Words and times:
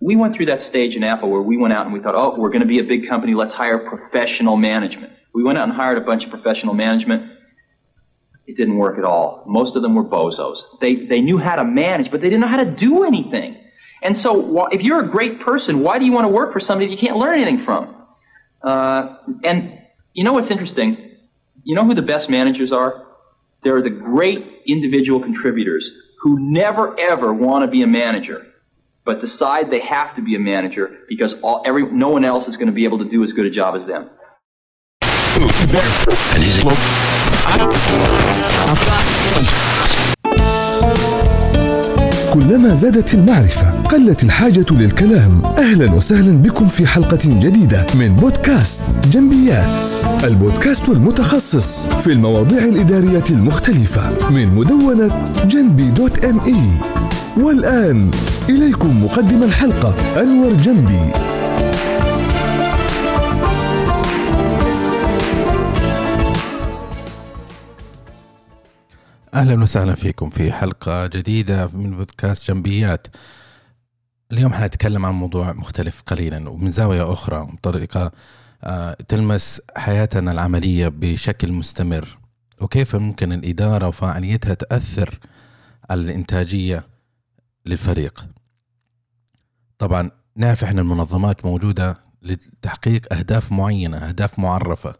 We 0.00 0.16
went 0.16 0.36
through 0.36 0.46
that 0.46 0.62
stage 0.62 0.94
in 0.94 1.02
Apple 1.02 1.30
where 1.30 1.40
we 1.40 1.56
went 1.56 1.72
out 1.72 1.86
and 1.86 1.92
we 1.92 2.00
thought, 2.00 2.14
oh, 2.14 2.38
we're 2.38 2.50
going 2.50 2.60
to 2.60 2.66
be 2.68 2.78
a 2.78 2.84
big 2.84 3.08
company. 3.08 3.34
Let's 3.34 3.54
hire 3.54 3.78
professional 3.88 4.56
management. 4.56 5.12
We 5.34 5.42
went 5.42 5.58
out 5.58 5.68
and 5.68 5.76
hired 5.76 5.98
a 5.98 6.02
bunch 6.02 6.24
of 6.24 6.30
professional 6.30 6.74
management. 6.74 7.32
It 8.46 8.56
didn't 8.56 8.76
work 8.76 8.98
at 8.98 9.04
all. 9.04 9.44
Most 9.46 9.76
of 9.76 9.82
them 9.82 9.94
were 9.94 10.04
bozos. 10.04 10.56
They, 10.80 11.06
they 11.06 11.20
knew 11.20 11.38
how 11.38 11.56
to 11.56 11.64
manage, 11.64 12.10
but 12.10 12.20
they 12.20 12.28
didn't 12.28 12.40
know 12.40 12.48
how 12.48 12.62
to 12.62 12.70
do 12.70 13.04
anything. 13.04 13.56
And 14.02 14.16
so, 14.16 14.68
if 14.70 14.80
you're 14.80 15.00
a 15.04 15.08
great 15.08 15.40
person, 15.40 15.80
why 15.80 15.98
do 15.98 16.04
you 16.04 16.12
want 16.12 16.24
to 16.24 16.28
work 16.28 16.52
for 16.52 16.60
somebody 16.60 16.90
you 16.90 16.98
can't 16.98 17.16
learn 17.16 17.34
anything 17.34 17.64
from? 17.64 17.96
Uh, 18.62 19.16
and 19.42 19.80
you 20.12 20.22
know 20.24 20.32
what's 20.32 20.50
interesting? 20.50 21.16
You 21.64 21.74
know 21.74 21.84
who 21.84 21.94
the 21.94 22.02
best 22.02 22.30
managers 22.30 22.70
are? 22.72 23.06
They're 23.64 23.82
the 23.82 23.90
great 23.90 24.62
individual 24.66 25.20
contributors 25.20 25.90
who 26.20 26.38
never 26.38 26.98
ever 26.98 27.32
want 27.34 27.64
to 27.64 27.70
be 27.70 27.82
a 27.82 27.86
manager, 27.86 28.46
but 29.08 29.22
decide 29.28 29.64
they 29.76 29.84
have 29.96 30.10
to 30.16 30.22
be 30.28 30.32
a 30.40 30.42
manager 30.52 30.86
because 31.12 31.32
all, 31.44 31.58
every, 31.68 31.82
no 32.04 32.08
one 32.16 32.24
else 32.32 32.44
is 32.50 32.56
going 32.60 32.70
to 32.72 32.78
be 32.80 32.84
able 32.88 32.98
to 33.04 33.08
do 33.14 33.18
as 33.26 33.30
good 33.36 33.46
a 33.52 33.54
job 33.60 33.72
as 33.78 33.84
them. 33.92 34.04
كلما 42.34 42.74
زادت 42.74 43.14
المعرفة 43.14 43.82
قلت 43.82 44.24
الحاجة 44.24 44.66
للكلام. 44.70 45.42
أهلا 45.58 45.92
وسهلا 45.94 46.42
بكم 46.42 46.68
في 46.68 46.86
حلقة 46.86 47.18
جديدة 47.24 47.86
من 47.94 48.16
بودكاست 48.16 48.82
جنبيات. 49.12 49.90
البودكاست 50.24 50.88
المتخصص 50.88 51.86
في 51.86 52.12
المواضيع 52.12 52.64
الإدارية 52.64 53.24
المختلفة 53.30 54.30
من 54.30 54.48
مدونة 54.54 55.32
جنبي 55.44 55.90
دوت 55.90 56.24
ام 56.24 56.40
اي 56.40 57.07
والآن 57.38 58.10
إليكم 58.48 59.04
مقدم 59.04 59.42
الحلقة 59.42 60.20
أنور 60.22 60.52
جنبي. 60.52 61.12
أهلا 69.34 69.62
وسهلا 69.62 69.94
فيكم 69.94 70.30
في 70.30 70.52
حلقة 70.52 71.06
جديدة 71.06 71.66
من 71.66 71.96
بودكاست 71.96 72.50
جنبيات. 72.50 73.06
اليوم 74.32 74.52
حنتكلم 74.52 75.06
عن 75.06 75.12
موضوع 75.14 75.52
مختلف 75.52 76.02
قليلا 76.06 76.48
ومن 76.48 76.68
زاوية 76.68 77.12
أخرى 77.12 77.48
بطريقه 77.52 78.12
آه، 78.64 78.96
تلمس 79.08 79.60
حياتنا 79.76 80.32
العملية 80.32 80.88
بشكل 80.88 81.52
مستمر 81.52 82.18
وكيف 82.60 82.96
ممكن 82.96 83.32
الإدارة 83.32 83.88
وفاعليتها 83.88 84.54
تأثر 84.54 85.18
على 85.90 86.00
الإنتاجية 86.00 86.84
للفريق. 87.66 88.26
طبعا 89.78 90.10
نعرف 90.36 90.64
إحنا 90.64 90.80
المنظمات 90.80 91.46
موجودة 91.46 91.98
لتحقيق 92.22 93.14
أهداف 93.14 93.52
معينة 93.52 93.96
أهداف 93.96 94.38
معرفة. 94.38 94.94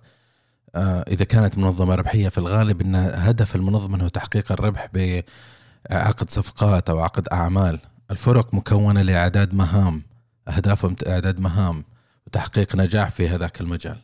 آه، 0.75 1.05
إذا 1.09 1.25
كانت 1.25 1.59
منظمة 1.59 1.95
ربحية 1.95 2.29
في 2.29 2.39
الغالب 2.39 2.81
إن 2.81 2.95
هدف 2.97 3.57
المنظمة 3.57 4.05
هو 4.05 4.09
تحقيق 4.09 4.53
الربح 4.53 4.89
بعقد 4.95 6.31
صفقات 6.31 6.91
أو 6.91 7.01
عقد 7.01 7.29
أعمال. 7.29 7.81
الفرق 8.11 8.55
مكونة 8.55 9.03
لإعداد 9.03 9.55
مهام 9.55 10.03
اهدافهم 10.49 10.97
إعداد 11.09 11.41
مهام 11.41 11.85
وتحقيق 12.27 12.77
نجاح 12.77 13.11
في 13.11 13.29
هذاك 13.29 13.61
المجال. 13.61 13.99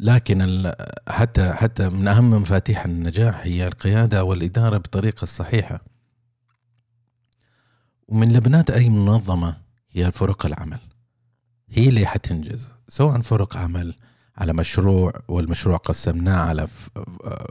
لكن 0.00 0.72
حتى 1.08 1.52
حتى 1.52 1.88
من 1.88 2.08
أهم 2.08 2.30
مفاتيح 2.30 2.84
النجاح 2.84 3.40
هي 3.42 3.66
القيادة 3.66 4.24
والإدارة 4.24 4.78
بالطريقة 4.78 5.22
الصحيحه 5.22 5.80
ومن 8.08 8.32
لبنات 8.32 8.70
أي 8.70 8.88
منظمة 8.88 9.56
هي 9.90 10.12
فرق 10.12 10.46
العمل. 10.46 10.78
هي 11.70 11.88
اللي 11.88 12.06
حتنجز 12.06 12.68
سواء 12.88 13.20
فرق 13.20 13.56
عمل 13.56 13.94
على 14.36 14.52
مشروع 14.52 15.12
والمشروع 15.28 15.76
قسمناه 15.76 16.38
على 16.38 16.68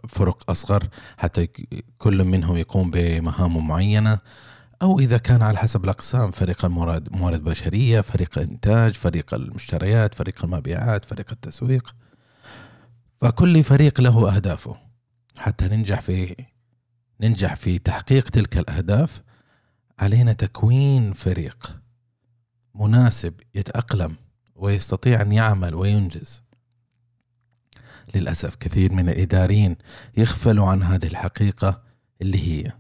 فرق 0.08 0.52
أصغر 0.52 0.88
حتى 1.18 1.48
كل 1.98 2.24
منهم 2.24 2.58
يقوم 2.58 2.92
بمهام 2.92 3.68
معينة 3.68 4.20
أو 4.81 5.00
إذا 5.00 5.18
كان 5.18 5.42
على 5.42 5.58
حسب 5.58 5.84
الأقسام 5.84 6.31
فريق 6.31 6.66
الموارد 6.66 7.14
موارد 7.16 7.44
بشرية 7.44 8.02
فريق 8.02 8.38
الإنتاج 8.38 8.92
فريق 8.92 9.34
المشتريات 9.34 10.14
فريق 10.16 10.46
المبيعات 10.46 11.06
فريق 11.06 11.31
التسويق. 11.31 11.96
فكل 13.18 13.64
فريق 13.64 14.02
له 14.02 14.36
أهدافه. 14.36 14.76
حتى 15.40 15.68
ننجح 15.68 16.02
في 16.02 16.36
ننجح 17.22 17.56
في 17.56 17.80
تحقيق 17.80 18.30
تلك 18.30 18.58
الأهداف 18.58 19.22
علينا 20.00 20.34
تكوين 20.34 21.13
فريق 21.13 21.80
مناسب 22.75 23.34
يتأقلم 23.56 24.16
ويستطيع 24.56 25.22
أن 25.22 25.31
يعمل 25.31 25.75
وينجز. 25.75 26.44
للأسف 28.16 28.56
كثير 28.56 28.94
من 28.94 29.09
الإداريين 29.09 29.75
يغفلوا 30.18 30.68
عن 30.68 30.84
هذه 30.84 31.07
الحقيقة 31.07 31.81
اللي 32.22 32.38
هي 32.38 32.72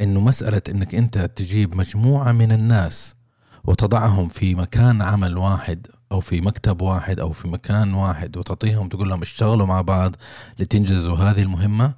إنه 0.00 0.20
مسألة 0.20 0.62
إنك 0.68 0.94
أنت 0.94 1.18
تجيب 1.18 1.74
مجموعة 1.74 2.32
من 2.32 2.52
الناس 2.52 3.14
وتضعهم 3.64 4.28
في 4.28 4.54
مكان 4.54 5.02
عمل 5.02 5.38
واحد 5.38 5.86
أو 6.12 6.20
في 6.20 6.40
مكتب 6.40 6.80
واحد 6.82 7.20
أو 7.20 7.32
في 7.32 7.48
مكان 7.48 7.94
واحد 7.94 8.36
وتعطيهم 8.36 8.88
تقول 8.88 9.08
لهم 9.08 9.22
اشتغلوا 9.22 9.66
مع 9.66 9.80
بعض 9.80 10.16
لتنجزوا 10.58 11.16
هذه 11.16 11.42
المهمة 11.42 11.94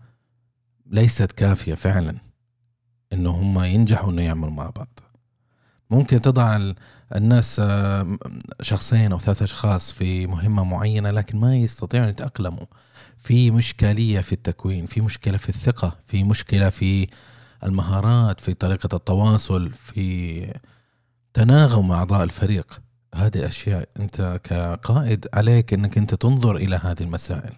ليست 0.86 1.32
كافية 1.32 1.74
فعلا. 1.74 2.27
إنه 3.12 3.30
هم 3.30 3.64
ينجحوا 3.64 4.10
إنه 4.10 4.22
يعملوا 4.22 4.50
مع 4.50 4.70
بعض. 4.70 5.00
ممكن 5.91 6.20
تضع 6.20 6.72
الناس 7.16 7.60
آه، 7.60 8.19
شخصين 8.62 9.12
أو 9.12 9.19
ثلاثة 9.19 9.44
أشخاص 9.44 9.92
في 9.92 10.26
مهمة 10.26 10.64
معينة 10.64 11.10
لكن 11.10 11.41
ما 11.41 11.56
يستطيعون 11.56 12.08
يتأقلموا. 12.08 12.66
في 13.19 13.50
مشكلية 13.50 14.20
في 14.20 14.32
التكوين 14.32 14.86
في 14.86 15.00
مشكلة 15.00 15.36
في 15.36 15.48
الثقة 15.48 15.96
في 16.06 16.24
مشكلة 16.24 16.70
في 16.70 17.08
المهارات 17.64 18.41
في 18.41 18.54
طريقة 18.54 18.96
التواصل 18.96 19.72
في 19.72 20.52
تناغم 21.34 21.90
أعضاء 21.90 22.25
الفريق. 22.25 22.80
هذه 23.14 23.46
أشياء 23.46 23.88
أنت 24.00 24.40
كقائد 24.44 25.26
عليك 25.34 25.75
أنك 25.75 25.98
أنت 25.98 26.14
تنظر 26.14 26.56
إلى 26.56 26.76
هذه 26.76 27.02
المسائل. 27.02 27.52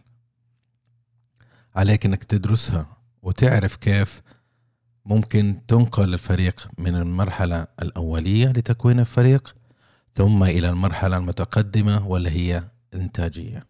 عليك 1.77 2.07
أنك 2.07 2.25
تدرسها 2.25 2.87
وتعرف 3.23 3.77
كيف 3.77 4.23
ممكن 5.11 5.61
تنقل 5.69 6.15
الفريق 6.15 6.69
من 6.79 6.95
المرحلة 6.95 7.67
الأولية 7.83 8.49
لتكوين 8.49 9.01
الفريق 9.01 9.57
ثم 10.15 10.43
إلى 10.43 10.69
المرحلة 10.69 11.17
المتقدمة 11.17 12.07
واللي 12.07 12.31
هي 12.31 12.65
الإنتاجية 12.95 13.67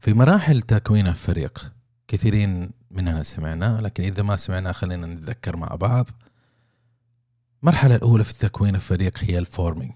في 0.00 0.12
مراحل 0.12 0.62
تكوين 0.62 1.06
الفريق 1.06 1.72
كثيرين 2.08 2.70
مننا 2.90 3.22
سمعناه 3.22 3.80
لكن 3.80 4.04
إذا 4.04 4.22
ما 4.22 4.36
سمعناه 4.36 4.72
خلينا 4.72 5.06
نتذكر 5.06 5.56
مع 5.56 5.66
بعض. 5.66 6.08
المرحلة 7.62 7.96
الأولى 7.96 8.24
في 8.24 8.38
تكوين 8.38 8.74
الفريق 8.74 9.18
هي 9.18 9.38
ال 9.38 9.44
forming. 9.44 9.92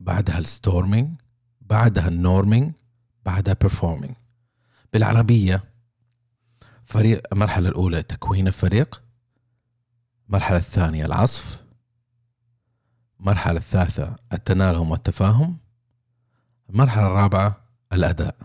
بعدها 0.00 0.38
ال 0.38 0.47
storming 0.47 1.20
بعدها 1.60 2.08
ال 2.08 2.16
norming 2.16 2.72
بعدها 3.24 3.56
performing. 3.64 4.12
بالعربية 4.92 5.71
فريق 6.92 7.22
المرحلة 7.32 7.68
الأولى 7.68 8.02
تكوين 8.02 8.48
الفريق 8.48 9.02
المرحلة 10.28 10.58
الثانية 10.58 11.06
العصف 11.06 11.62
المرحلة 13.20 13.58
الثالثة 13.58 14.16
التناغم 14.32 14.90
والتفاهم 14.90 15.56
المرحلة 16.70 17.06
الرابعة 17.06 17.56
الأداء. 17.92 18.36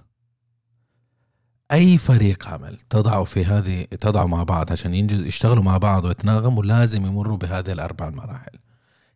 أي 1.71 1.97
فريق 1.97 2.47
عمل 2.47 2.79
تضعه 2.79 3.23
في 3.23 3.45
هذه 3.45 3.83
تضعه 3.83 4.25
مع 4.25 4.43
بعض 4.43 4.71
عشان 4.71 4.93
ينجز 4.93 5.25
يشتغلوا 5.25 5.63
مع 5.63 5.77
بعض 5.77 6.05
ويتناغموا 6.05 6.63
لازم 6.63 7.05
يمروا 7.05 7.37
بهذه 7.37 7.71
الأربع 7.71 8.09
مراحل. 8.09 8.59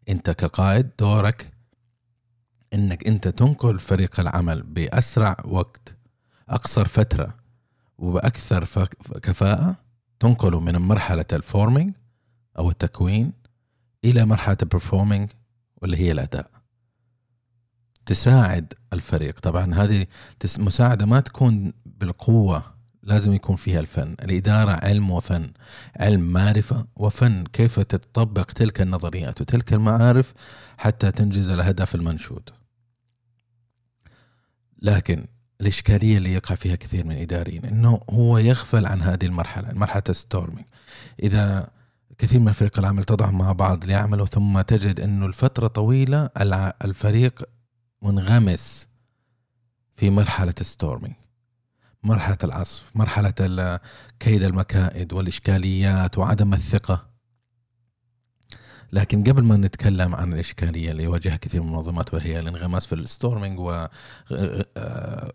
أنت 0.09 0.29
كقائد 0.29 0.89
دورك 0.99 1.51
إنك 2.73 3.07
أنت 3.07 3.27
تنقل 3.27 3.79
فريق 3.79 4.19
العمل 4.19 4.63
بأسرع 4.63 5.37
وقت 5.45 5.95
أقصر 6.49 6.87
فترة 6.87 7.40
وبأكثر 8.01 8.87
كفاءة 9.21 9.75
تنقله 10.19 10.59
من 10.59 10.75
مرحلة 10.77 11.25
ال 11.33 11.41
forming 11.41 11.93
أو 12.57 12.69
التكوين 12.69 13.33
إلى 14.05 14.25
مرحلة 14.25 14.57
ال 14.61 14.68
performing 14.68 15.29
واللي 15.75 15.97
هي 15.97 16.11
الأداء. 16.11 16.51
تساعد 18.05 18.73
الفريق. 18.93 19.39
طبعا 19.39 19.73
هذه 19.73 20.07
مساعدة 20.59 21.05
ما 21.05 21.19
تكون 21.19 21.73
بالقوة 21.85 22.63
لازم 23.03 23.33
يكون 23.33 23.55
فيها 23.55 23.79
الفن. 23.79 24.15
الإدارة 24.23 24.71
علم 24.71 25.11
وفن 25.11 25.51
علم 25.95 26.21
معرفة 26.33 26.85
وفن. 26.95 27.43
كيف 27.43 27.79
تطبق 27.79 28.45
تلك 28.45 28.81
النظريات 28.81 29.41
وتلك 29.41 29.73
المعارف 29.73 30.33
حتى 30.77 31.11
تنجز 31.11 31.49
الهدف 31.49 31.95
المنشود. 31.95 32.49
لكن 34.81 35.25
الإشكالية 35.61 36.17
اللي 36.17 36.33
يقع 36.33 36.55
فيها 36.55 36.75
كثير 36.75 37.05
من 37.05 37.11
الإداريين 37.11 37.65
إنه 37.65 38.01
هو 38.09 38.37
يغفل 38.37 38.85
عن 38.85 39.01
هذه 39.01 39.25
المرحلة 39.25 39.73
مرحلة 39.73 40.03
ال 40.09 40.15
storming. 40.15 40.65
إذا 41.23 41.69
كثير 42.17 42.39
من 42.39 42.51
فريق 42.51 42.79
العمل 42.79 43.03
تضعهم 43.03 43.37
مع 43.37 43.51
بعض 43.51 43.85
ليعملوا 43.85 44.25
ثم 44.25 44.61
تجد 44.61 44.99
إنه 44.99 45.25
الفترة 45.25 45.67
طويلة 45.67 46.29
الفريق 46.83 47.43
منغمس 48.01 48.87
في 49.97 50.09
مرحلة 50.09 50.53
storming 50.61 51.15
مرحلة 52.03 52.37
العصف 52.43 52.91
مرحلة 52.95 53.79
كيد 54.19 54.43
المكائد 54.43 55.13
والإشكاليات 55.13 56.17
وعدم 56.17 56.53
الثقة. 56.53 57.11
لكن 58.93 59.23
قبل 59.23 59.43
ما 59.43 59.57
نتكلم 59.57 60.15
عن 60.15 60.33
الإشكالية 60.33 60.91
اللي 60.91 61.03
يواجهها 61.03 61.35
كثير 61.35 61.61
من 61.61 61.67
المنظمات 61.67 62.13
وهي 62.13 62.39
الانغماس 62.39 62.85
في 62.85 62.95
الستورمينج 62.95 63.59
و 63.59 63.87
آه، 64.31 65.33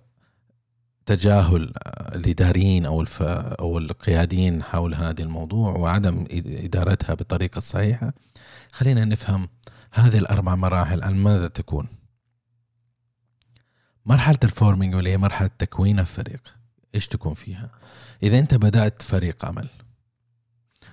تجاهل 1.07 1.73
الإداريين 2.15 2.87
أو 2.87 3.01
الف... 3.01 3.23
أو 3.23 3.79
القياديين 3.79 4.63
حول 4.63 4.95
هذا 4.95 5.23
الموضوع 5.23 5.73
وعدم 5.73 6.27
إدارتها 6.47 7.15
بالطريقة 7.15 7.59
الصحيحة 7.59 8.13
خلينا 8.73 9.05
نفهم 9.05 9.49
هذه 9.93 10.19
الأربع 10.19 10.55
مراحل. 10.55 11.03
عن 11.03 11.15
ماذا 11.15 11.49
تكون؟ 11.49 11.87
مرحلة 14.07 14.39
ال 14.45 14.51
forming 14.51 14.95
واللي 14.95 15.11
هي 15.11 15.19
مرحلة 15.19 15.51
تكوين 15.59 15.99
الفريق؟ 15.99 16.57
إيش 16.95 17.09
تكون 17.09 17.35
فيها؟ 17.35 17.71
إذا 18.23 18.39
أنت 18.39 18.55
بدأت 18.55 19.03
فريق 19.03 19.45
عمل 19.45 19.69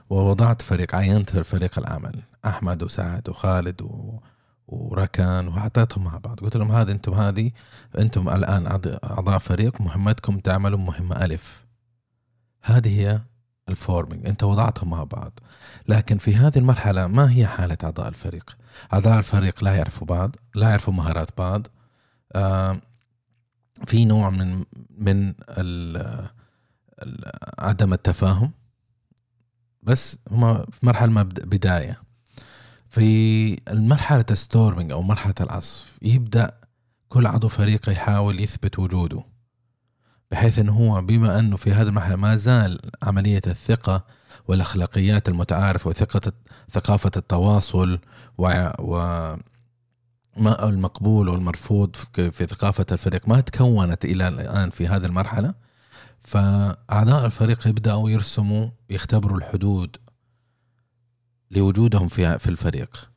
ووضعت 0.09 0.61
فريق 0.61 0.95
عينت 0.95 1.29
فريق 1.29 1.79
العمل 1.79 2.23
أحمد 2.45 2.83
وسعد 2.83 3.29
وخالد 3.29 3.81
و... 3.81 4.19
وركان 4.73 5.47
وحطيتهم 5.47 6.03
مع 6.03 6.17
بعض. 6.17 6.39
قلت 6.39 6.57
لهم 6.57 6.71
هذا 6.71 6.91
أنتم 6.91 7.13
هذه 7.13 7.51
أنتم 7.99 8.29
الآن 8.29 8.67
أعضاء 9.03 9.37
فريق 9.37 9.81
مهمتكم 9.81 10.39
تعملوا 10.39 10.79
مهمة 10.79 11.25
ألف. 11.25 11.63
هذه 12.61 12.99
هي 12.99 13.19
ال 13.69 13.77
forming 13.77 14.27
أنت 14.27 14.43
وضعتهم 14.43 14.89
مع 14.89 15.03
بعض. 15.03 15.39
لكن 15.87 16.17
في 16.17 16.35
هذه 16.35 16.57
المرحلة 16.57 17.07
ما 17.07 17.31
هي 17.31 17.47
حالة 17.47 17.77
أعضاء 17.83 18.07
الفريق؟ 18.07 18.57
أعضاء 18.93 19.19
الفريق 19.19 19.63
لا 19.63 19.75
يعرفوا 19.75 20.07
بعض 20.07 20.35
لا 20.55 20.69
يعرفوا 20.69 20.93
مهارات 20.93 21.29
بعض. 21.37 21.67
آه 22.35 22.81
في 23.85 24.05
نوع 24.05 24.29
من 24.29 24.63
من 24.97 25.33
ال- 25.49 26.27
ال- 27.03 27.31
عدم 27.59 27.93
التفاهم. 27.93 28.51
بس 29.83 30.17
هم 30.31 30.65
في 30.65 30.85
مرحلة 30.85 31.23
بداية. 31.23 32.02
في 32.93 33.57
المرحلة 33.71 34.25
الستورمينج 34.31 34.91
أو 34.91 35.01
مرحلة 35.01 35.33
العصف 35.41 35.97
يبدأ 36.01 36.51
كل 37.09 37.27
عضو 37.27 37.47
فريق 37.47 37.89
يحاول 37.89 38.39
يثبت 38.39 38.79
وجوده 38.79 39.23
بحيث 40.31 40.59
أنه 40.59 40.73
هو 40.73 41.01
بما 41.01 41.39
أنه 41.39 41.57
في 41.57 41.71
هذه 41.71 41.87
المرحلة 41.87 42.15
ما 42.15 42.35
زال 42.35 42.79
عملية 43.03 43.41
الثقة 43.47 44.05
والأخلاقيات 44.47 45.29
المتعارفة 45.29 45.89
وثقة 45.89 46.31
ثقافة 46.71 47.11
التواصل 47.17 47.99
و, 48.37 48.69
و 48.79 48.97
ما 50.37 50.69
المقبول 50.69 51.29
والمرفوض 51.29 51.95
في 52.13 52.45
ثقافة 52.45 52.85
الفريق 52.91 53.27
ما 53.27 53.41
تكونت 53.41 54.05
إلى 54.05 54.27
الآن 54.27 54.69
في 54.69 54.87
هذه 54.87 55.05
المرحلة 55.05 55.53
فأعضاء 56.21 57.25
الفريق 57.25 57.67
يبدأوا 57.67 58.09
يرسموا 58.09 58.69
يختبروا 58.89 59.37
الحدود 59.37 59.97
لوجودهم 61.55 62.07
في 62.07 62.39
في 62.39 62.47
الفريق. 62.47 63.09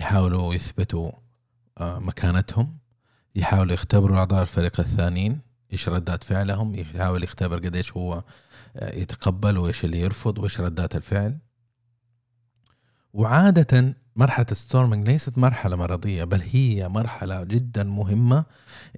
يحاولوا 0.00 0.54
يثبتوا 0.54 1.10
آه، 1.78 1.98
مكانتهم. 1.98 2.78
يحاولوا 3.34 3.72
يختبروا 3.72 4.18
أعضاء 4.18 4.42
الفريق 4.42 4.80
الثانيين 4.80 5.40
إيش 5.72 5.88
ردات 5.88 6.24
فعلهم. 6.24 6.74
يحاول 6.74 7.24
يختبر 7.24 7.58
قديش 7.58 7.92
هو 7.92 8.24
آه، 8.76 8.96
يتقبل 8.96 9.58
وإيش 9.58 9.84
اللي 9.84 10.00
يرفض 10.00 10.38
وإيش 10.38 10.60
ردات 10.60 10.96
الفعل. 10.96 11.38
وعادة 13.12 13.94
مرحلة 14.16 14.46
الستورمينج 14.50 15.08
ليست 15.08 15.38
مرحلة 15.38 15.76
مرضية 15.76 16.24
بل 16.24 16.42
هي 16.42 16.88
مرحلة 16.88 17.44
جدا 17.44 17.84
مهمة 17.84 18.44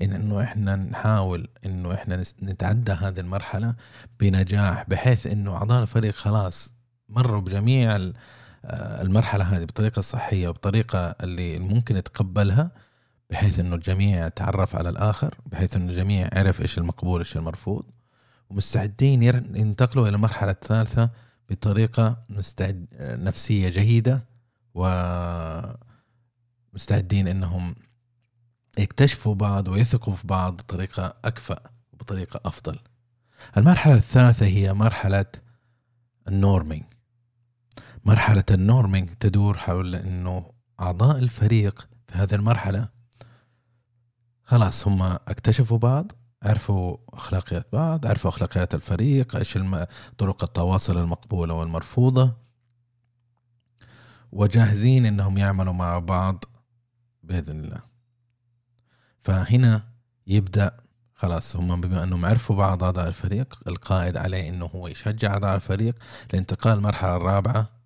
إن 0.03 0.13
إنه 0.13 0.43
إحنا 0.43 0.77
نحاول 0.77 1.49
إنه 1.67 1.95
إحنا 1.95 2.23
نتعدى 2.43 2.93
هذه 2.93 3.21
المرحلة 3.21 3.75
بنجاح 4.21 4.85
بحيث 4.89 5.27
إنه 5.27 5.55
أعضاء 5.57 5.83
الفريق 5.83 6.15
خلاص 6.15 6.75
مروا 7.09 7.41
بجميع 7.41 8.13
آه، 8.65 9.03
المرحلة 9.03 9.45
هذه 9.45 9.65
بطريقة 9.65 10.03
صحية 10.03 10.49
وبطريقة 10.49 10.99
اللي 10.99 11.59
ممكن 11.59 11.97
يتقبلها 11.97 12.71
بحيث 13.31 13.59
إنه 13.59 13.75
الجميع 13.75 14.29
تعرف 14.29 14.77
على 14.77 14.89
الآخر 14.89 15.35
بحيث 15.47 15.77
إنه 15.77 15.91
الجميع 15.91 16.29
عرف 16.33 16.61
إيش 16.61 16.79
المقبول 16.79 17.21
إيش 17.21 17.37
المرفوض 17.37 17.85
ومستعدين 18.51 19.23
ينتقلوا 19.23 20.09
إلى 20.09 20.17
المرحلة 20.17 20.51
الثالثة 20.51 21.11
بطريقة 21.51 22.17
مستعد 22.29 22.87
نفسية 23.01 23.69
جيدة 23.69 24.25
ومستعدين 24.75 25.79
إنهم 27.29 27.75
يكتشفوا 28.79 29.35
بعض 29.35 29.69
ويثقوا 29.69 30.15
في 30.15 30.27
بعض 30.27 30.57
بطريقة 30.57 31.15
أكفأ 31.25 31.61
وبطريقة 31.93 32.41
أفضل. 32.45 32.79
المرحلة 33.57 33.95
الثالثة 33.95 34.47
هي 34.47 34.75
مرحلة 34.75 35.27
ال 36.29 36.35
norming. 36.35 36.85
مرحلة 38.05 38.45
ال 38.51 38.58
norming 38.58 39.11
تدور 39.11 39.59
حول 39.59 39.95
إنه 39.95 40.53
أعضاء 40.81 41.19
الفريق 41.19 41.89
في 42.07 42.15
هذه 42.15 42.35
المرحلة. 42.35 42.89
خلاص 44.45 44.87
هم 44.87 45.03
اكتشفوا 45.03 45.79
بعض 45.79 46.13
عرفوا 46.43 46.97
أخلاقيات 47.09 47.67
بعض 47.73 48.07
عرفوا 48.07 48.31
أخلاقيات 48.31 48.75
الفريق 48.75 49.37
الم... 49.57 49.87
طرق 50.19 50.45
التواصل 50.45 50.99
المقبولة 50.99 51.55
والمرفوضة. 51.55 52.37
وجاهزين 54.33 55.07
إنهم 55.07 55.39
يعملوا 55.39 55.73
مع 55.73 55.99
بعض 55.99 56.45
بإذن 57.23 57.65
الله. 57.65 57.81
فهنا 59.21 59.83
يبدأ 60.27 60.77
خلاص 61.15 61.57
هم 61.57 61.81
بما 61.81 62.03
أنهم 62.03 62.27
عرفوا 62.27 62.57
بعض 62.57 62.85
أعضاء 62.85 63.09
الفريق 63.09 63.59
القائد 63.67 64.17
عليه 64.17 64.49
إنه 64.49 64.67
هو 64.67 64.89
يشجع 64.89 65.33
أعضاء 65.33 65.55
الفريق 65.57 65.95
لانتقال 66.33 66.79
المرحلة 66.79 67.17
الرابعة 67.17 67.80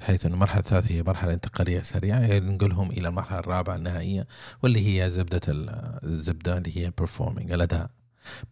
بحيث 0.00 0.26
إنه 0.26 0.34
المرحله 0.34 0.60
الثالثه 0.60 0.94
هي 0.94 1.02
مرحلة 1.02 1.32
انتقالية 1.34 1.82
سريعة 1.82 2.20
ينقلهم 2.20 2.90
إلى 2.90 3.08
المرحلة 3.08 3.38
الرابعة 3.38 3.76
النهائية 3.76 4.26
واللي 4.62 5.02
هي 5.02 5.10
زبدة 5.10 5.40
ال- 5.48 5.98
الزبدة 6.04 6.58
اللي 6.58 6.76
هي 6.76 6.92
performing 7.02 7.52
الأداء. 7.52 7.90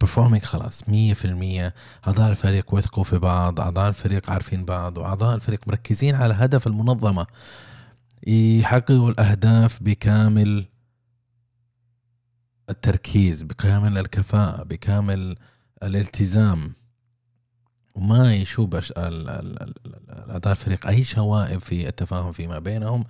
performing 0.05 0.43
خلاص 0.45 0.83
100% 0.83 1.73
أعضاء 2.07 2.29
الفريق 2.31 2.73
وثقوا 2.73 3.03
في 3.03 3.17
بعض 3.17 3.59
أعضاء 3.59 3.89
الفريق 3.89 4.29
عارفين 4.29 4.65
بعض 4.65 4.97
وأعضاء 4.97 5.35
الفريق 5.35 5.67
مركزين 5.67 6.15
على 6.15 6.33
هدف 6.33 6.67
المنظمة. 6.67 7.27
يحققوا 8.27 9.09
الأهداف 9.11 9.83
بكامل 9.83 10.65
التركيز 12.69 13.43
بكامل 13.43 13.97
الكفاءة 13.97 14.63
بكامل 14.63 15.35
الالتزام. 15.83 16.73
وما 17.99 18.35
يشوب 18.35 18.79
اعضاء 20.31 20.51
الفريق. 20.51 20.87
أي 20.87 21.03
شوائب 21.03 21.59
في 21.59 21.87
التفاهم 21.87 22.31
فيما 22.31 22.59
بينهم 22.59 23.05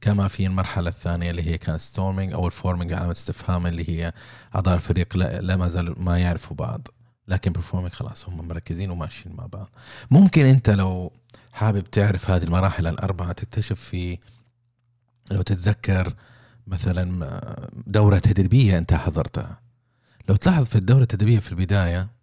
كما 0.00 0.28
في 0.28 0.46
المرحلة 0.46 0.88
الثانية 0.88 1.30
اللي 1.30 1.42
هي 1.42 1.58
كان 1.58 1.78
storming 1.78 2.32
أو 2.32 2.46
ال 2.46 2.52
forming 2.52 2.92
علامه 2.92 3.12
استفهام 3.12 3.66
اللي 3.66 3.88
هي 3.88 4.12
اعضاء 4.54 4.74
الفريق 4.74 5.16
لا, 5.16 5.56
ما 5.56 5.68
زالوا 5.68 5.94
ما 5.98 6.18
يعرفوا 6.18 6.56
بعض. 6.56 6.88
لكن 7.28 7.52
performing 7.52 7.92
خلاص 7.92 8.28
هم 8.28 8.48
مركزين 8.48 8.90
وماشيين 8.90 9.36
مع 9.36 9.46
بعض. 9.46 9.68
ممكن 10.10 10.44
أنت 10.44 10.70
لو 10.70 11.12
حابب 11.52 11.90
تعرف 11.90 12.30
هذه 12.30 12.42
المراحل 12.42 12.86
الأربعة 12.86 13.32
تكتشف 13.32 13.80
في 13.80 14.18
لو 15.30 15.42
تتذكر 15.42 16.14
مثلا 16.66 17.28
دورة 17.86 18.18
تدريبية 18.18 18.78
أنت 18.78 18.94
حضرتها. 18.94 19.58
لو 20.28 20.36
تلاحظ 20.36 20.64
في 20.64 20.76
الدورة 20.76 21.02
التدريبية 21.02 21.38
في 21.38 21.52
البداية 21.52 22.21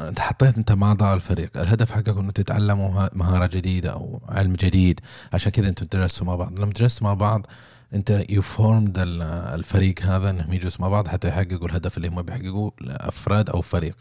أنت 0.00 0.20
حطيت 0.20 0.56
أنت 0.56 0.72
مع 0.72 0.88
اعضاء 0.88 1.14
الفريق. 1.14 1.56
الهدف 1.56 1.92
حقك 1.92 2.08
إنه 2.08 2.30
تتعلموا 2.32 2.90
ها- 2.90 3.10
مهارة 3.12 3.46
جديدة 3.46 3.92
أو 3.92 4.20
علم 4.28 4.52
جديد. 4.54 5.00
عشان 5.32 5.52
كذا 5.52 5.68
أنتم 5.68 5.86
تدرسوا 5.86 6.26
مع 6.26 6.34
بعض. 6.36 6.58
لما 6.60 6.72
تدرسوا 6.72 7.06
مع 7.06 7.14
بعض 7.14 7.46
أنت 7.94 8.24
يو 8.30 8.42
فورمد 8.42 8.94
الفريق 8.98 10.02
هذا 10.02 10.30
إنهم 10.30 10.52
يجلسوا 10.52 10.80
مع 10.80 10.88
بعض 10.88 11.08
حتى 11.08 11.28
يحققوا 11.28 11.66
الهدف 11.68 11.96
اللي 11.96 12.08
هم 12.08 12.22
بيحققوه 12.22 12.72
افراد 12.88 13.50
أو 13.50 13.60
فريق. 13.62 13.96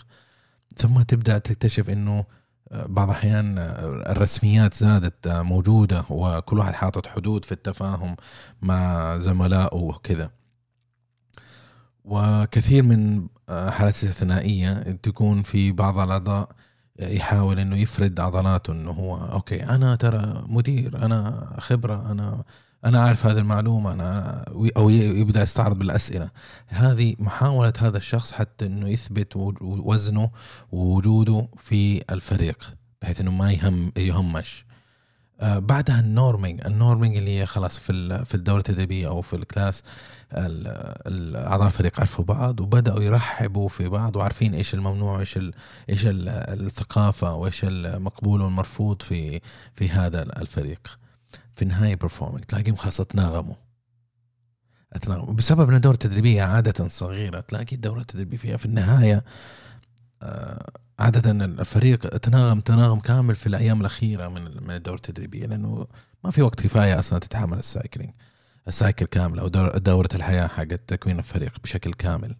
ثم 0.78 1.02
تبدأ 1.02 1.38
تكتشف 1.38 1.90
إنه 1.90 2.26
آه، 2.72 2.86
بعض 2.86 3.10
الأحيان 3.10 3.58
آه، 3.58 4.12
الرسميات 4.12 4.74
زادت 4.74 5.28
آه، 5.28 5.42
موجودة 5.42 6.06
وكل 6.10 6.60
واحد 6.60 6.74
حاطط 6.74 7.08
حدود 7.08 7.46
في 7.46 7.52
التفاهم 7.52 8.16
مع 8.62 9.18
زملائه 9.18 9.76
وكذا. 9.78 10.30
وكثير 12.06 12.84
من 12.84 13.28
آه، 13.50 13.70
حالات 13.70 13.94
استثنائية 13.94 14.74
تكون 15.04 15.44
في 15.44 15.72
بعض 15.72 16.00
الأعضاء 16.00 16.50
يحاول 17.00 17.60
إنه 17.60 17.78
يفرد 17.78 18.20
عضلاته 18.20 18.74
إنه 18.74 18.92
هو 18.92 19.16
okay 19.16 19.64
أنا 19.64 19.96
ترى 19.96 20.44
مدير 20.48 20.98
أنا 21.06 21.50
خبرة 21.60 22.12
أنا 22.12 22.44
أنا 22.86 23.02
عارف 23.02 23.26
هذه 23.26 23.38
المعلومة 23.38 23.92
أنا 23.92 24.46
أو 24.78 24.90
يبدأ 24.90 25.42
يستعرض 25.42 25.80
بالأسئلة. 25.80 26.30
هذه 26.68 27.16
محاولة 27.20 27.74
هذا 27.80 27.98
الشخص 27.98 28.32
حتى 28.32 28.66
إنه 28.66 28.90
يثبت 28.90 29.36
وزنه 29.62 30.32
ووجوده 30.72 31.48
في 31.58 32.04
الفريق 32.12 32.74
بحيث 33.02 33.22
إنه 33.22 33.32
ما 33.32 33.52
يهم 33.52 33.92
يهمش. 33.98 34.66
آه 35.40 35.60
بعدها 35.60 36.00
ال 36.00 36.07
norming 36.08 36.62
ال 36.66 36.72
norming 36.72 37.18
اللي 37.18 37.40
هي 37.40 37.46
خلاص 37.46 37.80
في 37.80 38.26
في 38.26 38.36
الدورة 38.36 38.58
التدريبيه 38.58 39.08
أو 39.08 39.22
في 39.22 39.36
الكلاس 39.36 39.84
اعضاء 40.34 41.68
الفريق 41.68 42.00
عرفوا 42.00 42.26
بعض 42.26 42.60
وبدأوا 42.60 43.04
يرحبوا 43.04 43.70
في 43.70 43.90
بعض 43.90 44.16
وعارفين 44.16 44.54
إيش 44.54 44.74
الممنوع 44.74 45.18
وإيش 45.18 45.40
إيش 45.90 46.02
الثقافة 46.06 47.36
وإيش 47.36 47.66
المقبول 47.66 48.42
والمرفوض 48.42 49.02
في 49.02 49.42
في 49.74 49.90
هذا 49.90 50.22
الفريق. 50.42 51.00
في 51.56 51.62
النهاية 51.62 51.96
performing 51.96 52.44
تلاقيهم 52.44 52.76
خلاص 52.76 53.04
تناغموا. 53.04 53.56
بسبب 55.34 55.70
إن 55.70 55.76
الدورة 55.76 55.94
التدريبية 55.94 56.44
عادة 56.44 56.88
صغيرة 56.88 57.40
تلاقي 57.40 57.76
الدورة 57.76 58.00
التدريبية 58.00 58.38
فيها 58.38 58.58
في 58.58 58.66
النهاية 58.66 59.24
آه 60.22 60.72
عادة 61.00 61.32
الفريق 61.32 62.18
تناغم 62.18 62.60
تناغم 62.60 63.00
كامل 63.00 63.36
في 63.36 63.48
الأيام 63.48 63.82
الأخيرة 63.82 64.28
من 64.28 64.64
من 64.64 64.76
الدورة 64.76 64.96
التدريبية 64.96 65.46
لأنه 65.46 65.88
ما 66.24 66.32
في 66.32 66.42
وقت 66.42 66.62
كفاية 66.62 67.00
أصلا 67.00 67.20
تتحمل 67.20 67.60
ال 67.60 67.66
cycling. 67.66 68.14
ال 68.68 68.74
cycle 68.74 69.06
كامل 69.06 69.40
أو 69.40 69.48
دورة 69.78 70.10
الحياة 70.16 70.48
حقت 70.48 70.82
تكوين 70.88 71.20
الفريق 71.20 71.54
بشكل 71.64 71.94
كامل. 71.94 72.36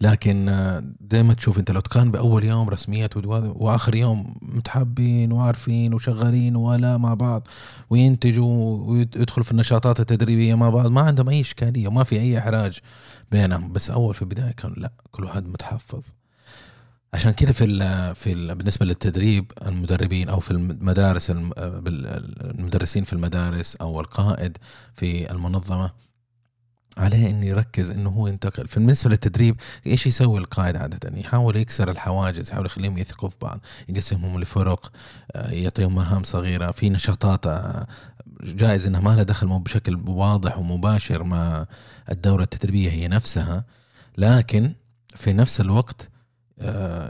لكن 0.00 0.46
دائما 1.00 1.34
تشوف 1.34 1.58
أنت 1.58 1.70
لو 1.70 1.80
تقارن 1.80 2.10
بأول 2.10 2.44
يوم 2.44 2.68
رسميات 2.68 3.16
وآخر 3.16 3.94
يوم 3.94 4.34
متحابين 4.42 5.32
وعارفين 5.32 5.94
وشغالين 5.94 6.56
ولا 6.56 6.96
مع 6.96 7.14
بعض 7.14 7.48
وينتجوا 7.90 8.86
ويدخلوا 8.88 9.44
في 9.44 9.52
النشاطات 9.52 10.00
التدريبية 10.00 10.54
مع 10.54 10.70
بعض 10.70 10.86
ما 10.86 11.00
عندهم 11.00 11.28
أي 11.28 11.40
إشكالية 11.40 11.88
وما 11.88 12.04
في 12.04 12.20
أي 12.20 12.38
إحراج 12.38 12.78
بينهم. 13.30 13.72
بس 13.72 13.90
أول 13.90 14.14
في 14.14 14.22
البداية 14.22 14.52
كانوا 14.52 14.76
لا 14.76 14.92
كل 15.10 15.24
واحد 15.24 15.46
متحفظ. 15.46 16.02
عشان 17.14 17.30
كذا 17.30 17.52
في 17.52 17.64
ال 17.64 18.14
في 18.14 18.32
ال 18.32 18.54
بالنسبة 18.54 18.86
للتدريب 18.86 19.52
المدربين 19.66 20.28
أو 20.28 20.40
في 20.40 20.50
المدارس 20.50 21.30
المدرسين 21.30 23.04
في 23.04 23.12
المدارس 23.12 23.76
أو 23.76 24.00
القائد 24.00 24.58
في 24.96 25.30
المنظمة 25.30 25.90
عليه 26.96 27.30
إنه 27.30 27.46
يركز 27.46 27.90
إنه 27.90 28.10
هو 28.10 28.26
ينتقل. 28.26 28.68
في 28.68 28.80
بالنسبة 28.80 29.10
للتدريب 29.10 29.56
إيش 29.86 30.06
يسوي 30.06 30.38
القائد 30.38 30.76
عادة؟ 30.76 31.18
يحاول 31.18 31.56
يكسر 31.56 31.90
الحواجز 31.90 32.50
يحاول 32.50 32.66
يخليهم 32.66 32.98
يثقوا 32.98 33.28
في 33.28 33.36
بعض 33.42 33.60
يقسمهم 33.88 34.40
لفرق 34.40 34.92
آه، 35.32 35.50
يعطيهم 35.50 35.94
مهام 35.94 36.22
صغيرة 36.22 36.70
في 36.70 36.90
نشاطات 36.90 37.46
آه، 37.46 37.86
جائز 38.42 38.86
إنها 38.86 39.00
ما 39.00 39.10
لها 39.10 39.22
دخل 39.22 39.46
مو 39.46 39.58
بشكل 39.58 40.00
واضح 40.06 40.58
ومباشر 40.58 41.22
مع 41.22 41.66
الدورة 42.10 42.42
التدريبية 42.42 42.90
هي 42.90 43.08
نفسها. 43.08 43.64
لكن 44.18 44.72
في 45.16 45.32
نفس 45.32 45.60
الوقت 45.60 46.09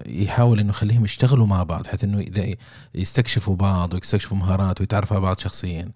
يحاول 0.06 0.60
إنه 0.60 0.70
يخليهم 0.70 1.04
يشتغلوا 1.04 1.46
مع 1.46 1.62
بعض 1.62 1.82
بحيث 1.82 2.04
إنه 2.04 2.26
يستكشفوا 2.94 3.56
بعض 3.56 3.94
ويستكشفوا 3.94 4.36
مهارات 4.36 4.80
ويتعرفوا 4.80 5.16
على 5.16 5.24
بعض 5.24 5.38
شخصيا 5.38 5.90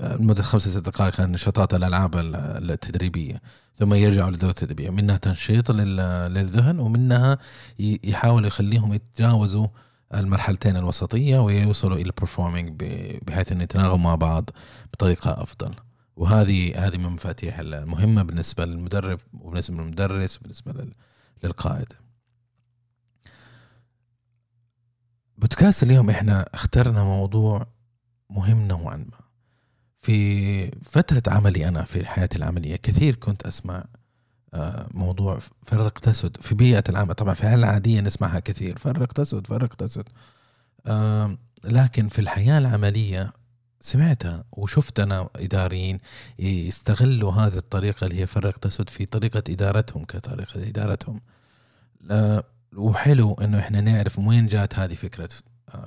آه، 0.00 0.16
لمدة 0.16 0.42
خمسة 0.42 0.70
ست 0.70 0.78
دقائق 0.78 1.20
نشاطات 1.20 1.74
الألعاب 1.74 2.14
التدريبية 2.16 3.42
ثم 3.78 3.94
يرجعوا 3.94 4.30
للدورة 4.30 4.50
التدريبية. 4.50 4.90
منها 4.90 5.16
تنشيط 5.16 5.70
للذهن 5.70 6.78
ومنها 6.78 7.38
يحاول 7.78 8.44
يخليهم 8.44 8.94
يتجاوزوا 8.94 9.66
المرحلتين 10.14 10.76
الوسطية 10.76 11.38
ويوصلوا 11.38 11.96
إلى 11.96 12.06
البرفورمينج 12.06 12.84
بحيث 13.26 13.52
أن 13.52 13.60
يتناغموا 13.60 14.04
مع 14.04 14.14
بعض 14.14 14.50
بطريقة 14.92 15.42
أفضل. 15.42 15.74
وهذه 16.16 16.86
هذه 16.86 16.96
من 16.98 17.04
المفاتيح 17.04 17.58
المهمة 17.58 18.22
بالنسبة 18.22 18.64
للمدرب 18.64 19.20
وبالنسبة 19.40 19.76
للمدرس 19.76 20.36
وبالنسبة 20.36 20.86
للقائد. 21.44 21.92
بودكاست 25.38 25.82
اليوم 25.82 26.10
إحنا 26.10 26.48
اخترنا 26.54 27.04
موضوع 27.04 27.66
مهم 28.30 28.68
نوعا 28.68 28.96
ما. 28.96 29.26
في 30.00 30.70
فترة 30.70 31.22
عملي 31.26 31.68
أنا 31.68 31.84
في 31.84 32.06
حياتي 32.06 32.38
العملية 32.38 32.76
كثير 32.76 33.14
كنت 33.14 33.46
أسمع 33.46 33.84
آه، 34.54 34.88
موضوع 34.94 35.38
فرق 35.66 35.98
تسد 35.98 36.36
في 36.40 36.54
بيئة 36.54 36.84
العمل. 36.88 37.14
طبعا 37.14 37.34
في 37.34 37.40
الحياة 37.40 37.54
العادية 37.56 38.00
نسمعها 38.00 38.40
كثير 38.40 38.78
فرق 38.78 39.12
تسد 39.12 39.46
فرق 39.46 39.74
تسد. 39.74 40.08
لكن 41.64 42.08
في 42.08 42.18
الحياة 42.18 42.58
العملية 42.58 43.32
سمعتها 43.80 44.44
وشفت 44.52 45.00
أنا 45.00 45.28
إداريين 45.36 46.00
يستغلوا 46.38 47.32
هذه 47.32 47.56
الطريقة 47.56 48.04
اللي 48.04 48.20
هي 48.20 48.26
فرق 48.26 48.58
تسد 48.58 48.90
في 48.90 49.06
طريقة 49.06 49.42
إدارتهم 49.48 50.04
كطريقة 50.04 50.68
إدارتهم. 50.68 51.20
وحلو 52.76 53.34
إنه 53.34 53.58
إحنا 53.58 53.80
نعرف 53.80 54.18
من 54.18 54.26
وين 54.26 54.46
جات 54.46 54.78
هذه 54.78 54.94
فكرة 54.94 55.28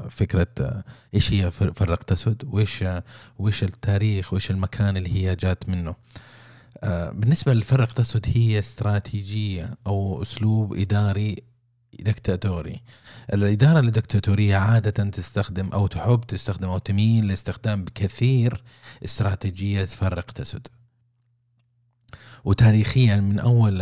فكرة 0.09 0.83
إيش 1.13 1.33
هي 1.33 1.51
فرق 1.51 2.03
تسد 2.03 2.43
وإيش 2.45 2.85
وإيش 3.39 3.63
التاريخ؟ 3.63 4.33
وإيش 4.33 4.51
المكان 4.51 4.97
اللي 4.97 5.13
هي 5.13 5.35
جات 5.35 5.69
منه؟ 5.69 5.95
بالنسبة 7.11 7.53
للفرق 7.53 7.93
تسد 7.93 8.25
هي 8.35 8.59
استراتيجية 8.59 9.69
أو 9.87 10.21
أسلوب 10.21 10.73
إداري 10.73 11.43
دكتاتوري. 11.99 12.81
الإدارة 13.33 13.79
الدكتاتورية 13.79 14.55
عادة 14.57 15.03
تستخدم 15.09 15.69
أو 15.69 15.87
تحب 15.87 16.21
تستخدم 16.27 16.69
أو 16.69 16.77
تميل 16.77 17.27
لاستخدام 17.27 17.83
بكثير 17.83 18.63
استراتيجية 19.05 19.85
فرق 19.85 20.31
تسد 20.31 20.67
وتاريخيا 22.45 23.15
من 23.15 23.39
أول 23.39 23.73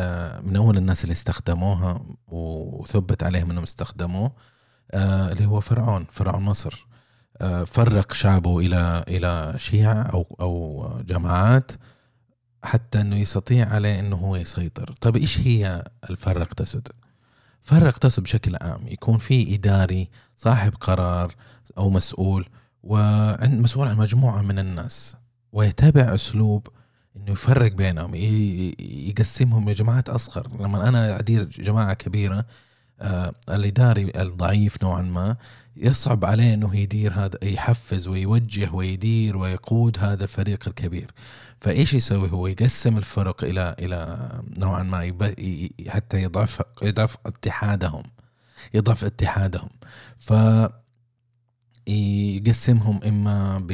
من 0.44 0.56
أول 0.56 0.78
الناس 0.78 1.04
اللي 1.04 1.14
استخدموها 1.14 2.02
وثبت 2.28 3.24
عليهم 3.24 3.52
إنهم 3.52 3.64
استخدموه 3.64 4.32
آه 4.92 5.32
اللي 5.32 5.46
هو 5.46 5.60
فرعون 5.60 6.06
فرعون 6.12 6.44
مصر. 6.44 6.88
آه 7.42 7.64
فرق 7.64 8.14
شعبه 8.14 8.60
إلى 8.60 9.04
إلى 9.08 9.54
شيع 9.58 10.10
أو 10.10 10.38
أو 10.42 10.90
جماعات 11.08 11.72
حتى 12.64 13.02
إنه 13.02 13.16
يستطيع 13.16 13.70
عليه 13.70 14.00
إنه 14.00 14.16
هو 14.16 14.36
يسيطر. 14.36 14.96
طيب 15.02 15.18
إيش 15.18 15.40
هي 15.40 15.84
الفرق 16.10 16.54
تسد؟ 16.54 16.88
فرق 17.62 17.98
تسد 17.98 18.24
بشكل 18.24 18.56
عام. 18.62 18.88
يكون 18.88 19.18
في 19.18 19.56
إداري 19.56 20.10
صاحب 20.38 20.76
قرار 20.76 21.36
أو 21.78 21.90
مسؤول 21.90 22.50
وعند 22.84 23.60
مسؤول 23.60 23.88
عن 23.88 23.98
مجموعة 23.98 24.42
من 24.42 24.60
الناس 24.60 25.16
ويتبع 25.52 26.16
أسلوب 26.16 26.68
إنه 27.18 27.32
يفرق 27.32 27.72
بينهم 27.72 28.16
يقسمهم 29.10 29.70
لجماعات 29.70 30.10
أصغر. 30.10 30.48
لما 30.60 30.90
أنا 30.90 31.20
أدير 31.20 31.44
جماعة 31.44 31.94
كبيرة 31.94 32.46
آه 33.00 33.36
الإداري 33.50 34.12
الضعيف 34.16 34.84
نوعا 34.84 35.02
ما 35.02 35.38
يصعب 35.78 36.26
عليه 36.26 36.54
إنه 36.54 36.76
يدير 36.76 37.14
هذا 37.14 37.38
يحفز 37.44 38.08
ويوجه 38.08 38.72
ويدير 38.74 39.38
ويقود 39.38 39.98
هذا 40.00 40.24
الفريق 40.24 40.68
الكبير. 40.68 41.12
فإيش 41.62 41.94
يسوي 41.94 42.32
هو؟ 42.32 42.48
يقسم 42.48 42.98
الفرق 42.98 43.44
إلى 43.44 43.76
إلى 43.80 44.30
نوعا 44.58 44.84
ما 44.84 45.34
حتى 45.88 46.24
يضعف 46.24 46.62
يضعف 46.84 47.18
اتحادهم 47.26 48.04
يضعف 48.74 49.04
اتحادهم. 49.04 49.70
ف 50.20 50.34
يقسمهم 51.88 53.00
إما 53.04 53.68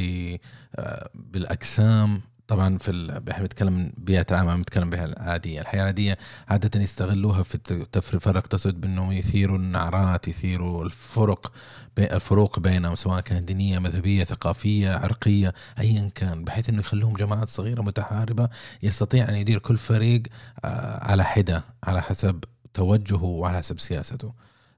آه، 0.76 1.08
بالأقسام 1.14 2.20
طبعا 2.46 2.78
في 2.78 2.90
ال... 2.90 3.30
إحنا 3.30 3.42
بنتكلم 3.42 3.92
بيئة 3.96 4.26
العمل 4.30 4.56
بنتكلم 4.56 4.90
بها 4.90 5.04
العاديه، 5.04 5.60
الحياة 5.60 5.82
العادية 5.82 6.18
عادة 6.48 6.80
يستغلوها 6.80 7.42
في 7.42 8.14
الفرق 8.14 8.46
تسد 8.46 8.80
بأنهم 8.80 9.12
يثيروا 9.12 9.58
النعرات، 9.58 10.28
يثيروا 10.28 10.84
الفرق 10.84 11.52
الفروق 11.98 12.58
بينهم 12.58 12.94
سواء 12.94 13.20
كانت 13.20 13.48
دينية، 13.48 13.78
مذهبية، 13.78 14.24
ثقافية، 14.24 14.96
عرقية، 14.96 15.54
ايا 15.78 16.10
كان، 16.14 16.44
بحيث 16.44 16.68
إنه 16.68 16.80
يخلوهم 16.80 17.14
جماعات 17.14 17.48
صغيرة 17.48 17.82
متحاربة 17.82 18.48
يستطيع 18.82 19.28
أن 19.28 19.34
يدير 19.36 19.58
كل 19.58 19.76
فريق 19.76 20.22
آه، 20.64 21.04
على 21.04 21.24
حدة 21.24 21.64
على 21.84 22.02
حسب 22.02 22.44
توجهه 22.74 23.24
وعلى 23.24 23.58
حسب 23.58 23.78
سياسته. 23.78 24.32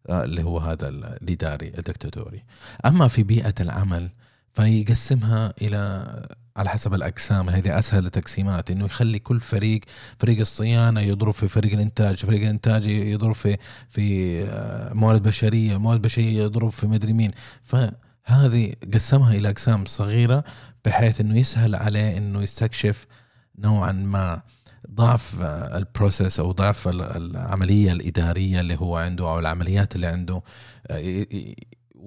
آه، 0.08 0.24
اللي 0.24 0.42
هو 0.42 0.58
هذا 0.58 0.88
الإداري 0.88 1.68
الدكتاتوري. 1.68 2.44
أما 2.86 3.08
في 3.08 3.22
بيئة 3.22 3.54
العمل 3.60 4.10
فيقسمها 4.54 5.54
إلى 5.62 6.06
على 6.56 6.68
حسب 6.70 6.94
الاقسام 6.94 7.50
هذه 7.50 7.78
أسهل 7.78 8.06
التقسيمات 8.06 8.70
إنه 8.70 8.84
يخلي 8.84 9.18
كل 9.18 9.40
فريق 9.40 9.80
فريق 10.18 10.40
الصيانة 10.40 11.00
يضرب 11.00 11.32
في 11.32 11.48
فريق 11.48 11.72
الإنتاج 11.72 12.16
فريق 12.16 12.40
الإنتاج 12.42 12.86
يضرب 12.86 13.34
في 13.34 13.56
في 13.88 14.36
آه، 14.42 14.92
موارد 14.94 15.22
بشرية 15.22 15.76
موارد 15.76 16.02
بشرية 16.02 16.42
يضرب 16.42 16.70
في 16.70 16.86
مدري 16.86 17.12
مين. 17.12 17.30
فهذه 17.62 18.72
قسمها 18.94 19.34
إلى 19.34 19.50
أقسام 19.50 19.84
صغيرة 19.84 20.44
بحيث 20.84 21.20
إنه 21.20 21.38
يسهل 21.38 21.74
عليه 21.74 22.16
إنه 22.18 22.42
يستكشف 22.42 23.06
نوعا 23.58 23.92
ما 23.92 24.42
ضعف 24.90 25.40
آه، 25.40 25.78
البروسيس 25.78 26.40
أو 26.40 26.52
ضعف 26.52 26.88
العملية 26.88 27.92
الإدارية 27.92 28.60
اللي 28.60 28.76
هو 28.76 28.96
عنده 28.96 29.24
أو 29.24 29.38
العمليات 29.38 29.96
اللي 29.96 30.06
عنده. 30.06 30.42
آه، 30.90 31.26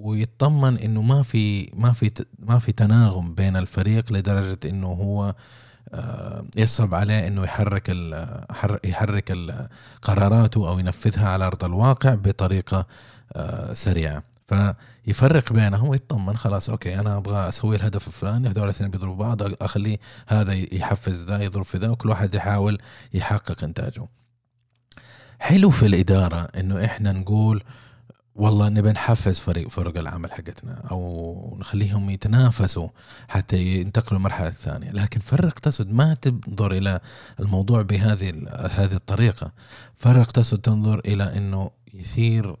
ويطمن 0.02 0.78
إنه 0.78 1.02
ما 1.02 1.22
في 1.22 1.70
ما 1.74 1.92
في 1.92 2.10
ما 2.38 2.58
في 2.58 2.72
تناغم 2.72 3.34
بين 3.34 3.56
الفريق 3.56 4.12
لدرجة 4.12 4.58
إنه 4.64 4.88
هو 4.88 5.34
آه، 5.92 6.44
يصعب 6.56 6.94
عليه 6.94 7.26
إنه 7.26 7.42
يحرك 7.44 7.88
يحرك 8.84 9.36
قراراته 10.02 10.68
أو 10.68 10.78
ينفذها 10.78 11.28
على 11.28 11.46
أرض 11.46 11.64
الواقع 11.64 12.14
بطريقة 12.14 12.86
آه، 13.32 13.72
سريعة. 13.74 14.22
فيفرق 14.50 15.52
بينهم 15.52 15.88
ويطمن 15.88 16.36
خلاص 16.36 16.70
okay 16.70 17.00
أنا 17.00 17.16
أبغى 17.16 17.48
أسوي 17.48 17.76
الهدف 17.76 18.06
الفلاني 18.06 18.48
هذول 18.48 18.64
الاثنين 18.64 18.90
بيضربوا 18.90 19.16
بعض 19.16 19.62
اخليه 19.62 19.98
هذا 20.26 20.52
يحفز 20.52 21.24
ذا 21.24 21.42
يضرب 21.42 21.64
في 21.64 21.78
ذا 21.78 21.88
وكل 21.88 22.08
واحد 22.08 22.34
يحاول 22.34 22.78
يحقق 23.14 23.64
إنتاجه. 23.64 24.06
حلو 25.38 25.70
في 25.70 25.86
الإدارة 25.86 26.36
إنه 26.36 26.84
إحنا 26.84 27.12
نقول 27.12 27.62
والله 28.40 28.68
نبي 28.68 28.92
نحفز 28.92 29.38
فريق 29.38 29.68
فرق 29.68 29.98
العمل 29.98 30.32
حقتنا 30.32 30.82
أو 30.90 31.56
نخليهم 31.60 32.10
يتنافسوا 32.10 32.88
حتى 33.28 33.58
ينتقلوا 33.58 34.18
المرحله 34.18 34.48
الثانية. 34.48 34.90
لكن 34.90 35.20
فرق 35.20 35.58
تسد 35.58 35.92
ما 35.92 36.14
تنظر 36.14 36.72
إلى 36.72 37.00
الموضوع 37.40 37.82
بهذه 37.82 38.30
هذه 38.70 38.94
الطريقة. 38.94 39.52
فرق 39.96 40.30
تسد 40.30 40.58
تنظر 40.58 40.98
إلى 40.98 41.36
إنه 41.36 41.70
يثير 41.94 42.56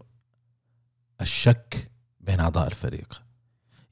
الشك 1.20 1.90
بين 2.20 2.40
أعضاء 2.40 2.66
الفريق. 2.66 3.22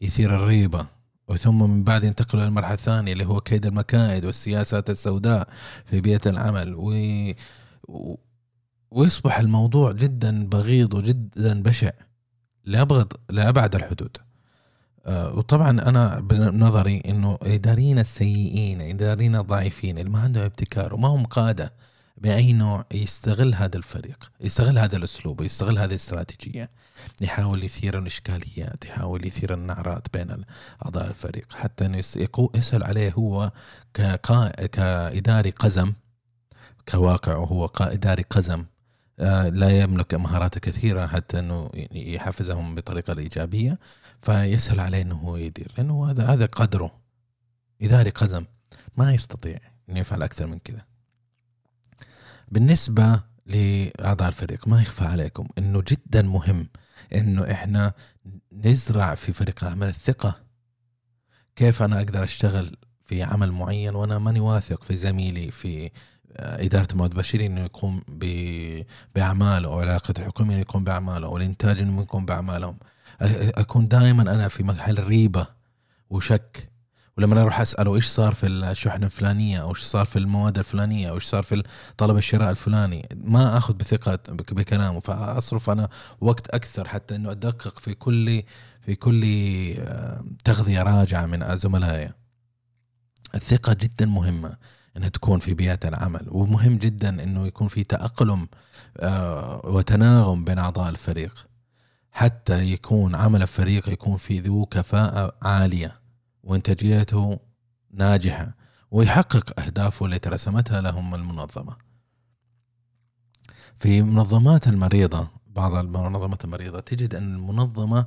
يثير 0.00 0.36
الريبة. 0.36 0.86
وثم 1.28 1.62
من 1.70 1.84
بعد 1.84 2.04
ينتقلوا 2.04 2.42
إلى 2.42 2.48
المرحله 2.48 2.74
الثانية 2.74 3.12
اللي 3.12 3.26
هو 3.26 3.40
كيد 3.40 3.66
المكائد 3.66 4.24
والسياسات 4.24 4.90
السوداء 4.90 5.48
في 5.84 6.00
بيئة 6.00 6.20
العمل. 6.26 6.74
و 6.74 8.14
ويصبح 8.90 9.38
الموضوع 9.38 9.92
جدا 9.92 10.46
بغيض 10.46 10.94
وجدا 10.94 11.62
بشع 11.62 11.90
لأبغض 12.64 13.12
لأبعد 13.30 13.74
الحدود. 13.74 14.16
آه، 15.06 15.34
وطبعا 15.34 15.70
أنا 15.70 16.20
بنظري 16.20 17.02
أنه 17.06 17.38
إداريين 17.42 17.98
السيئين 17.98 18.80
إداريين 18.80 19.36
الضعيفين 19.36 19.98
اللي 19.98 20.10
ما 20.10 20.20
عندهم 20.20 20.44
ابتكار 20.44 20.94
وما 20.94 21.08
هم 21.08 21.26
قادة 21.26 21.72
بأي 22.16 22.52
نوع 22.52 22.84
يستغل 22.94 23.54
هذا 23.54 23.76
الفريق 23.76 24.30
يستغل 24.40 24.78
هذا 24.78 24.96
الأسلوب 24.96 25.40
يستغل 25.40 25.78
هذه 25.78 25.90
الاستراتيجية. 25.90 26.70
يحاول 27.20 27.64
يثير 27.64 27.98
الإشكاليات 27.98 28.84
يحاول 28.84 29.26
يثير 29.26 29.54
النعرات 29.54 30.06
بين 30.12 30.44
أعضاء 30.84 31.08
الفريق. 31.08 31.52
حتى 31.52 31.86
أنه 31.86 32.02
يسهل 32.54 32.82
عليه 32.82 33.12
هو 33.12 33.52
كإداري 34.72 35.50
قزم 35.50 35.92
كواقع 36.88 37.36
وهو 37.36 37.70
إداري 37.80 38.24
قزم. 38.30 38.64
لا 39.48 39.80
يملك 39.80 40.14
مهارات 40.14 40.58
كثيرة 40.58 41.06
حتى 41.06 41.38
أنه 41.38 41.70
يحفزهم 41.92 42.74
بطريقة 42.74 43.12
الإيجابية 43.12 43.78
فيسهل 44.22 44.80
عليه 44.80 45.02
أنه 45.02 45.14
هو 45.14 45.36
يدير 45.36 45.72
لأنه 45.78 46.10
هذا 46.10 46.26
هذا 46.26 46.46
قدره. 46.46 47.00
إداري 47.82 48.10
قزم 48.10 48.46
ما 48.96 49.14
يستطيع 49.14 49.58
أنه 49.88 50.00
يفعل 50.00 50.22
أكثر 50.22 50.46
من 50.46 50.58
كذا. 50.58 50.84
بالنسبة 52.48 53.20
لأعضاء 53.46 54.28
الفريق 54.28 54.68
ما 54.68 54.82
يخفى 54.82 55.04
عليكم 55.04 55.48
أنه 55.58 55.82
جدا 55.88 56.22
مهم 56.22 56.68
أنه 57.14 57.52
إحنا 57.52 57.92
نزرع 58.52 59.14
في 59.14 59.32
فريق 59.32 59.64
العمل 59.64 59.88
الثقة. 59.88 60.40
كيف 61.56 61.82
أنا 61.82 61.98
أقدر 61.98 62.24
أشتغل 62.24 62.76
في 63.04 63.22
عمل 63.22 63.52
معين 63.52 63.94
وأنا 63.94 64.18
ماني 64.18 64.40
واثق 64.40 64.82
في 64.82 64.96
زميلي 64.96 65.50
في 65.50 65.90
إدارة 66.36 66.88
المواد 66.92 67.12
البشرية 67.12 67.46
إنه 67.46 67.60
يقوم 67.60 68.02
بأعماله 69.14 69.68
أو 69.68 69.80
علاقة 69.80 70.14
الحكومة 70.18 70.52
إنه 70.52 70.60
يقوم 70.60 70.84
بأعماله 70.84 71.26
أو 71.26 71.36
الإنتاج 71.36 71.78
إنه 71.78 72.02
يقوم 72.02 72.26
بأعمالهم 72.26 72.76
أكون 73.20 73.88
دائما 73.88 74.22
أنا 74.22 74.48
في 74.48 74.62
محل 74.62 75.04
ريبة 75.04 75.46
وشك. 76.10 76.70
ولما 77.18 77.42
أروح 77.42 77.60
أسأله 77.60 77.94
إيش 77.94 78.06
صار 78.06 78.34
في 78.34 78.46
الشحنة 78.46 79.06
الفلانية 79.06 79.62
أو 79.62 79.68
إيش 79.70 79.78
صار 79.78 80.04
في 80.04 80.18
المواد 80.18 80.58
الفلانية 80.58 81.10
أو 81.10 81.14
إيش 81.14 81.24
صار 81.24 81.42
في 81.42 81.62
طلب 81.96 82.16
الشراء 82.16 82.50
الفلاني 82.50 83.08
ما 83.16 83.56
آخذ 83.56 83.74
بثقة 83.74 84.18
بكلامه. 84.28 85.00
فأصرف 85.00 85.70
أنا 85.70 85.88
وقت 86.20 86.48
أكثر 86.48 86.88
حتى 86.88 87.16
إنه 87.16 87.30
أدقق 87.30 87.78
في 87.78 87.94
كل 87.94 88.42
في 88.82 88.94
كل 88.94 89.24
آه، 89.78 90.24
تغذية 90.44 90.82
راجعة 90.82 91.26
من 91.26 91.56
زملائي. 91.56 92.12
الثقة 93.34 93.72
جدا 93.72 94.06
مهمة. 94.06 94.56
أنها 94.98 95.08
تكون 95.08 95.38
في 95.38 95.54
بيئة 95.54 95.80
العمل. 95.84 96.26
ومهم 96.28 96.78
جدا 96.78 97.22
إنه 97.22 97.46
يكون 97.46 97.68
في 97.68 97.84
تأقلم 97.84 98.48
آه، 98.96 99.60
وتناغم 99.64 100.44
بين 100.44 100.58
أعضاء 100.58 100.88
الفريق. 100.88 101.46
حتى 102.12 102.64
يكون 102.72 103.14
عمل 103.14 103.42
الفريق 103.42 103.88
يكون 103.88 104.16
في 104.16 104.40
ذو 104.40 104.66
كفاءة 104.66 105.36
عالية 105.42 106.00
وإنتاجيته 106.42 107.40
ناجحة 107.90 108.54
ويحقق 108.90 109.60
أهدافه 109.60 110.06
التي 110.06 110.28
رسمتها 110.28 110.80
لهم 110.80 111.14
المنظمة. 111.14 111.76
في 113.80 114.02
منظمات 114.02 114.68
المريضة 114.68 115.28
بعض 115.46 115.74
المنظمات 115.74 116.44
المريضة 116.44 116.80
تجد 116.80 117.14
أن 117.14 117.34
المنظمة 117.34 118.06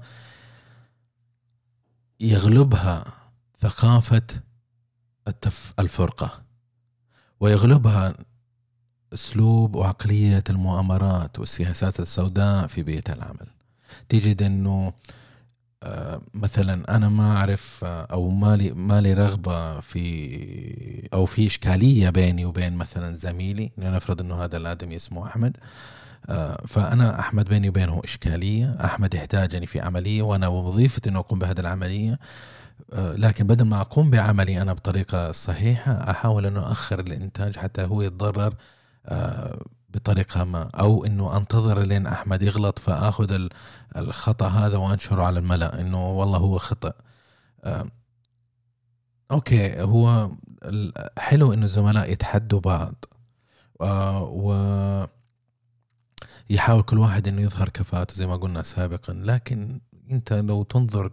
يغلبها 2.19 3.05
ثقافة 3.59 4.23
الفرقة. 5.79 6.50
ويغلبها 7.41 8.13
أسلوب 9.13 9.75
وعقلية 9.75 10.43
المؤامرات 10.49 11.39
والسياسات 11.39 11.99
السوداء 11.99 12.67
في 12.67 12.83
بيئة 12.83 13.13
العمل. 13.13 13.47
تجد 14.09 14.43
أنه 14.43 14.93
آه، 15.83 16.21
مثلا 16.33 16.95
أنا 16.95 17.09
ما 17.09 17.37
أعرف 17.37 17.83
آه، 17.83 18.01
أو 18.11 18.29
مالي 18.29 18.71
مالي 18.71 19.13
رغبة 19.13 19.79
في 19.79 21.09
أو 21.13 21.25
في 21.25 21.47
إشكالية 21.47 22.09
بيني 22.09 22.45
وبين 22.45 22.73
مثلا 22.77 23.15
زميلي 23.15 23.71
لنفرض 23.77 24.21
أنه 24.21 24.43
هذا 24.43 24.57
الآدمي 24.57 24.95
اسمه 24.95 25.27
أحمد. 25.27 25.57
آه، 26.29 26.63
فأنا 26.67 27.19
أحمد 27.19 27.45
بيني 27.49 27.69
وبينه 27.69 28.01
إشكالية 28.03 28.77
أحمد 28.85 29.13
يحتاجني 29.13 29.65
في 29.65 29.79
عملية 29.79 30.21
وأنا 30.21 30.47
وظيفتي 30.47 31.09
انه 31.09 31.19
أقوم 31.19 31.39
بهذه 31.39 31.59
العملية. 31.59 32.19
لكن 32.93 33.47
بدل 33.47 33.65
ما 33.65 33.81
أقوم 33.81 34.09
بعملي 34.09 34.61
أنا 34.61 34.73
بطريقة 34.73 35.31
صحيحة 35.31 35.91
أحاول 36.11 36.45
انه 36.45 36.71
اخر 36.71 36.99
الإنتاج 36.99 37.57
حتى 37.57 37.83
هو 37.83 38.01
يتضرر 38.01 38.55
آه، 39.05 39.65
بطريقة 39.89 40.43
ما. 40.43 40.69
أو 40.75 41.05
إنه 41.05 41.37
أنتظر 41.37 41.81
لين 41.81 42.07
أحمد 42.07 42.43
يغلط 42.43 42.79
فأخذ 42.79 43.47
الخطأ 43.97 44.47
هذا 44.47 44.77
وأنشره 44.77 45.23
على 45.23 45.39
الملأ 45.39 45.81
إنه 45.81 46.09
والله 46.09 46.37
هو 46.37 46.57
خطأ. 46.57 46.93
آه، 47.63 47.85
أوكي 49.31 49.81
هو 49.81 50.31
حلو 51.17 51.53
إنه 51.53 51.65
الزملاء 51.65 52.11
يتحدوا 52.11 52.59
بعض. 52.59 53.05
و 54.21 54.53
يحاول 56.49 56.83
كل 56.83 56.97
واحد 56.97 57.27
إنه 57.27 57.41
يظهر 57.41 57.69
كفاءته 57.69 58.13
زي 58.15 58.27
ما 58.27 58.35
قلنا 58.35 58.63
سابقا 58.63 59.13
لكن 59.13 59.79
انت 60.11 60.33
لو 60.33 60.63
تنظر 60.63 61.11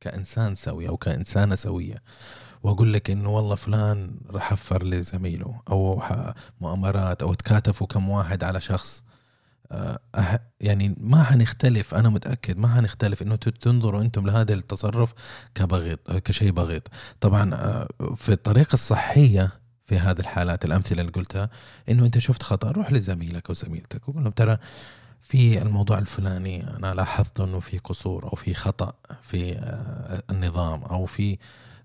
كإنسان 0.00 0.54
سوي 0.54 0.88
أو 0.88 0.96
كإنسانة 0.96 1.54
سوية 1.54 2.02
وأقول 2.62 2.92
لك 2.92 3.10
إنه 3.10 3.30
والله 3.30 3.54
فلان 3.54 4.20
راح 4.30 4.42
حفر 4.50 4.84
لزميله 4.84 5.60
أو 5.70 6.02
مؤامرات 6.60 7.22
أو 7.22 7.34
تكاتفوا 7.34 7.86
كم 7.86 8.08
واحد 8.08 8.44
على 8.44 8.60
شخص 8.60 9.02
أه 9.72 9.98
يعني 10.60 10.94
ما 11.00 11.22
حنختلف 11.22 11.94
أنا 11.94 12.08
متأكد 12.08 12.58
ما 12.58 12.68
حنختلف 12.68 13.22
إنه 13.22 13.36
تنظروا 13.36 14.02
أنتم 14.02 14.26
لهذا 14.26 14.54
التصرف 14.54 15.14
كبغيض 15.54 15.98
كشيء 16.24 16.50
بغيض. 16.52 16.82
طبعا 17.20 17.54
أه 17.54 17.88
في 18.16 18.32
الطريقة 18.32 18.74
الصحية 18.74 19.50
في 19.84 19.98
هذه 19.98 20.20
الحالات 20.20 20.64
الأمثلة 20.64 21.00
اللي 21.00 21.12
قلتها 21.12 21.50
إنه 21.88 22.06
أنت 22.06 22.18
شفت 22.18 22.42
خطأ 22.42 22.70
روح 22.70 22.92
لزميلك 22.92 23.48
أو 23.48 23.54
زميلتك 23.54 24.08
وقول 24.08 24.22
لهم 24.22 24.32
ترى 24.32 24.58
في 25.24 25.62
الموضوع 25.62 25.98
الفلاني 25.98 26.76
أنا 26.76 26.94
لاحظت 26.94 27.40
إنه 27.40 27.60
في 27.60 27.78
قصور 27.78 28.24
أو 28.24 28.36
في 28.36 28.54
خطأ 28.54 28.92
في 29.22 29.52
آه، 29.52 30.22
النظام 30.30 30.82
أو 30.82 31.06
في 31.06 31.38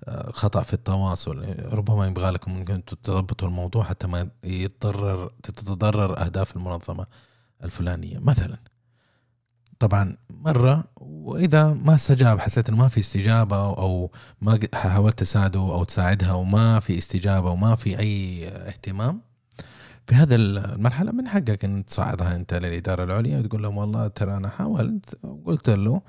آه، 0.04 0.32
خطأ 0.32 0.64
في 0.64 0.74
التواصل. 0.74 1.46
ربما 1.72 2.08
يبغى 2.08 2.32
لكم 2.32 2.52
إنكم 2.52 2.80
تضبطوا 2.80 3.48
الموضوع 3.48 3.84
حتى 3.84 4.08
ما 4.08 4.30
يتضرر 4.44 5.32
تتضرر 5.44 6.26
أهداف 6.26 6.56
المنظمة 6.56 7.06
الفلانية. 7.64 8.20
مثلا 8.20 8.58
طبعا 9.80 10.18
مرة 10.30 10.84
وإذا 11.02 11.74
ما 11.74 11.96
استجاب 11.96 12.40
حسيت 12.40 12.70
إنه 12.70 12.78
ما 12.78 12.88
في 12.88 13.00
استجابة 13.00 13.58
أو 13.58 14.12
ما 14.42 14.60
حاولت 14.74 15.20
تساعده 15.20 15.60
أو 15.60 15.84
تساعدها 15.84 16.34
وما 16.34 16.80
في 16.80 16.98
استجابة 16.98 17.52
وما 17.52 17.76
في 17.76 18.00
أي 18.00 18.48
اهتمام 18.48 19.22
في 20.10 20.16
هذا 20.16 20.36
المرحلة 20.36 21.12
من 21.12 21.28
حقك 21.28 21.66
إن 21.66 21.86
تصعدها 21.86 22.36
أنت 22.36 22.54
للإدارة 22.54 23.04
العليا 23.04 23.40
وتقول 23.40 23.64
لهم 23.64 23.78
والله 23.78 24.08
ترى 24.08 24.38
أنا 24.38 24.50
حاولت 24.50 25.18
وقلت 25.24 25.70
له 25.70 26.02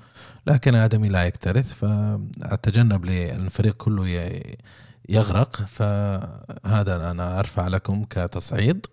لكن 0.47 0.75
آدمي 0.75 1.09
لا 1.09 1.25
يكترث 1.25 1.73
فأتجنب 1.73 3.05
للفريق 3.05 3.75
كله 3.77 4.31
يغرق 5.09 5.55
فهذا 5.55 7.11
أنا 7.11 7.39
أرفع 7.39 7.67
لكم 7.67 8.03
كتصعيد 8.03 8.85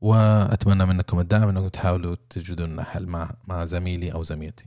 وأتمنى 0.00 0.86
منكم 0.86 1.20
الدعم 1.20 1.48
إنكم 1.48 1.68
تحاولوا 1.68 2.16
تجدون 2.30 2.82
حل 2.82 3.06
مع 3.06 3.30
مع 3.48 3.64
زميلي 3.64 4.12
أو 4.12 4.22
زميلتي. 4.22 4.66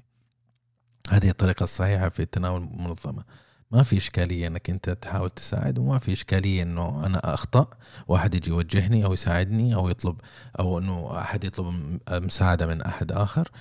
هذه 1.09 1.29
الطريقة 1.29 1.63
الصحيحة 1.63 2.09
في 2.09 2.25
تناول 2.25 2.61
المنظمة. 2.61 3.23
ما 3.71 3.83
في 3.83 3.97
إشكالية 3.97 4.47
إنك 4.47 4.69
أنت 4.69 4.89
تحاول 4.89 5.29
تساعد 5.29 5.79
وما 5.79 5.99
في 5.99 6.13
إشكالية 6.13 6.63
إنه 6.63 7.05
أنا 7.05 7.33
أخطأ 7.33 7.67
واحد 8.07 8.35
يجي 8.35 8.49
يوجهني 8.49 9.05
أو 9.05 9.13
يساعدني 9.13 9.75
أو 9.75 9.89
يطلب 9.89 10.15
أو 10.59 10.79
إنه 10.79 11.17
أحد 11.19 11.43
يطلب 11.43 11.99
مساعدة 12.11 12.67
من 12.67 12.81
أحد 12.81 13.11
آخر. 13.11 13.51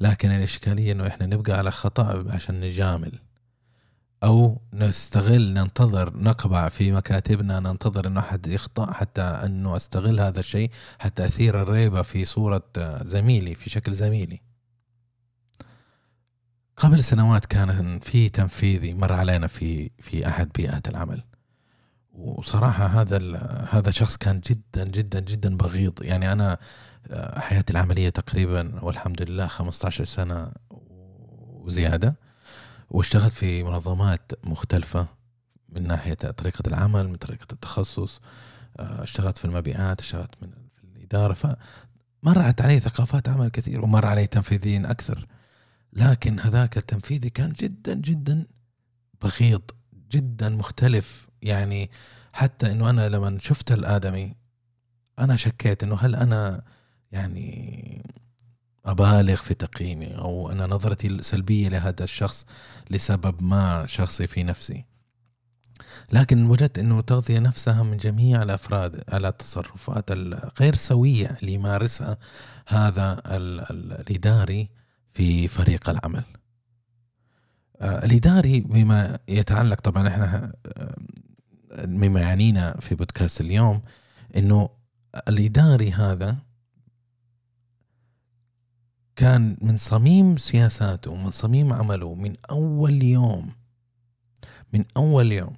لكن 0.00 0.30
الإشكالية 0.30 0.92
إنه 0.92 1.06
إحنا 1.06 1.26
نبقى 1.26 1.52
على 1.52 1.70
خطأ 1.70 2.24
عشان 2.30 2.60
نجامل 2.60 3.18
أو 4.24 4.60
نستغل 4.72 5.54
ننتظر 5.54 6.16
نقبع 6.16 6.68
في 6.68 6.92
مكاتبنا 6.92 7.60
ننتظر 7.60 8.06
إنه 8.06 8.20
أحد 8.20 8.46
يخطأ 8.46 8.92
حتى 8.92 9.22
إنه 9.22 9.76
أستغل 9.76 10.20
هذا 10.20 10.40
الشيء 10.40 10.70
حتى 10.98 11.26
أثير 11.26 11.62
الريبة 11.62 12.02
في 12.02 12.24
صورة 12.24 12.62
زميلي 13.02 13.54
في 13.54 13.70
شكل 13.70 13.94
زميلي. 13.94 14.40
قبل 16.80 17.04
سنوات 17.04 17.46
كان 17.46 17.98
في 17.98 18.28
تنفيذي 18.28 18.94
مر 18.94 19.12
علينا 19.12 19.46
في 19.46 19.90
في 19.98 20.28
أحد 20.28 20.48
بيئات 20.54 20.88
العمل. 20.88 21.22
وصراحة 22.12 22.86
هذا 22.86 23.38
هذا 23.70 23.90
شخص 23.90 24.16
كان 24.16 24.40
جدا 24.40 24.84
جدا 24.84 25.20
جدا 25.20 25.56
بغيض. 25.56 26.02
يعني 26.02 26.32
أنا 26.32 26.58
آه، 27.10 27.40
حياتي 27.40 27.72
العملية 27.72 28.08
تقريبا 28.08 28.84
والحمد 28.84 29.22
لله 29.22 29.46
15 29.46 30.04
سنة 30.04 30.52
وزيادة. 30.70 32.14
واشتغلت 32.90 33.32
في 33.32 33.62
منظمات 33.62 34.32
مختلفة 34.44 35.06
من 35.68 35.86
ناحية 35.86 36.14
طريقة 36.14 36.62
العمل 36.66 37.08
من 37.08 37.16
طريقة 37.16 37.46
التخصص. 37.52 38.20
آه، 38.78 39.02
اشتغلت 39.02 39.38
في 39.38 39.44
المبيعات 39.44 40.00
اشتغلت 40.00 40.34
من 40.42 40.50
في 40.76 40.84
الإدارة. 40.84 41.34
فمرت 41.34 42.60
علي 42.60 42.80
ثقافات 42.80 43.28
عمل 43.28 43.48
كثير 43.48 43.84
ومر 43.84 44.06
علي 44.06 44.26
تنفيذيين 44.26 44.86
أكثر. 44.86 45.26
لكن 45.92 46.40
هذاك 46.40 46.76
التنفيذي 46.76 47.30
كان 47.30 47.52
جدا 47.52 47.94
جدا 47.94 48.46
بغيض 49.22 49.62
جدا 50.10 50.48
مختلف. 50.48 51.28
يعني 51.42 51.90
حتى 52.32 52.70
إنه 52.70 52.90
أنا 52.90 53.08
لما 53.08 53.38
شفت 53.40 53.72
الآدمي 53.72 54.34
أنا 55.18 55.36
شكيت 55.36 55.82
إنه 55.82 55.96
هل 55.96 56.16
أنا 56.16 56.62
يعني 57.12 58.10
أبالغ 58.84 59.36
في 59.36 59.54
تقييمي 59.54 60.18
أو 60.18 60.50
أنا 60.50 60.66
نظرتي 60.66 61.22
سلبيه 61.22 61.68
لهذا 61.68 62.04
الشخص 62.04 62.46
لسبب 62.90 63.42
ما 63.42 63.86
شخصي 63.86 64.26
في 64.26 64.42
نفسي. 64.42 64.84
لكن 66.12 66.46
وجدت 66.46 66.78
إنه 66.78 67.00
تغذية 67.00 67.38
نفسها 67.38 67.82
من 67.82 67.96
جميع 67.96 68.42
الأفراد 68.42 69.04
على 69.08 69.28
التصرفات 69.28 70.10
الغير 70.10 70.74
سوية 70.74 71.36
اللي 71.42 71.52
يمارسها 71.52 72.16
هذا 72.66 73.22
الإداري. 73.26 74.70
في 75.12 75.48
فريق 75.48 75.90
العمل 75.90 76.24
آه، 77.80 78.04
الإداري 78.04 78.60
بما 78.60 79.18
يتعلق 79.28 79.80
طبعا 79.80 80.08
إحنا 80.08 80.52
آه، 80.66 80.96
مما 81.86 82.20
يعنينا 82.20 82.80
في 82.80 82.94
بودكاست 82.94 83.40
اليوم 83.40 83.82
إنه 84.36 84.68
الإداري 85.28 85.92
هذا 85.92 86.38
كان 89.16 89.56
من 89.62 89.76
صميم 89.76 90.36
سياساته 90.36 91.14
من 91.14 91.30
صميم 91.30 91.72
عمله 91.72 92.14
من 92.14 92.36
أول 92.50 93.02
يوم 93.02 93.52
من 94.72 94.84
أول 94.96 95.32
يوم 95.32 95.56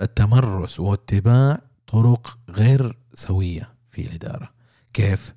التمرس 0.00 0.80
واتباع 0.80 1.60
طرق 1.86 2.38
غير 2.48 2.98
سوية 3.14 3.74
في 3.90 4.06
الإدارة 4.06 4.50
كيف؟ 4.94 5.34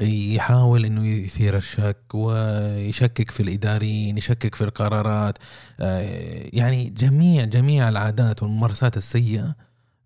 يحاول 0.00 0.84
إنه 0.84 1.06
يثير 1.06 1.56
الشك 1.56 2.14
ويشكك 2.14 3.30
في 3.30 3.42
الإداريين 3.42 4.18
يشكك 4.18 4.54
في 4.54 4.64
القرارات. 4.64 5.38
آه، 5.80 6.48
يعني 6.52 6.90
جميع 6.90 7.44
جميع 7.44 7.88
العادات 7.88 8.42
والممارسات 8.42 8.96
السيئة 8.96 9.54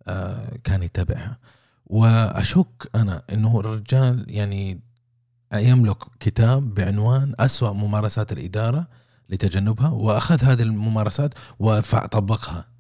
آه، 0.09 0.53
كان 0.65 0.83
يتبعها. 0.83 1.39
وأشك 1.87 2.91
أنا 2.95 3.23
إنه 3.33 3.61
الرجال 3.61 4.25
يعني 4.29 4.81
يملك 5.55 5.99
كتاب 6.21 6.75
بعنوان 6.75 7.35
أسوأ 7.39 7.73
ممارسات 7.73 8.33
الإدارة 8.33 8.87
لتجنبها 9.31 9.89
وأخذ 9.89 10.45
هذه 10.45 10.63
الممارسات 10.63 11.35
وطبقها 11.59 12.76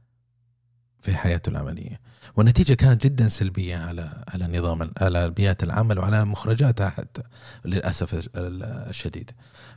في 1.07 1.17
حياته 1.17 1.51
العملية. 1.51 2.01
والنتيجة 2.37 2.75
كانت 2.75 3.05
جدا 3.05 3.29
سلبية 3.29 3.77
على 3.77 4.25
على 4.29 4.59
نظام 4.59 4.91
على 5.01 5.31
بيئة 5.31 5.57
العمل 5.63 5.99
وعلى 5.99 6.25
مخرجاتها 6.25 6.91
حتى 6.91 7.23
للأسف 7.65 8.29
الشديد. 8.37 9.31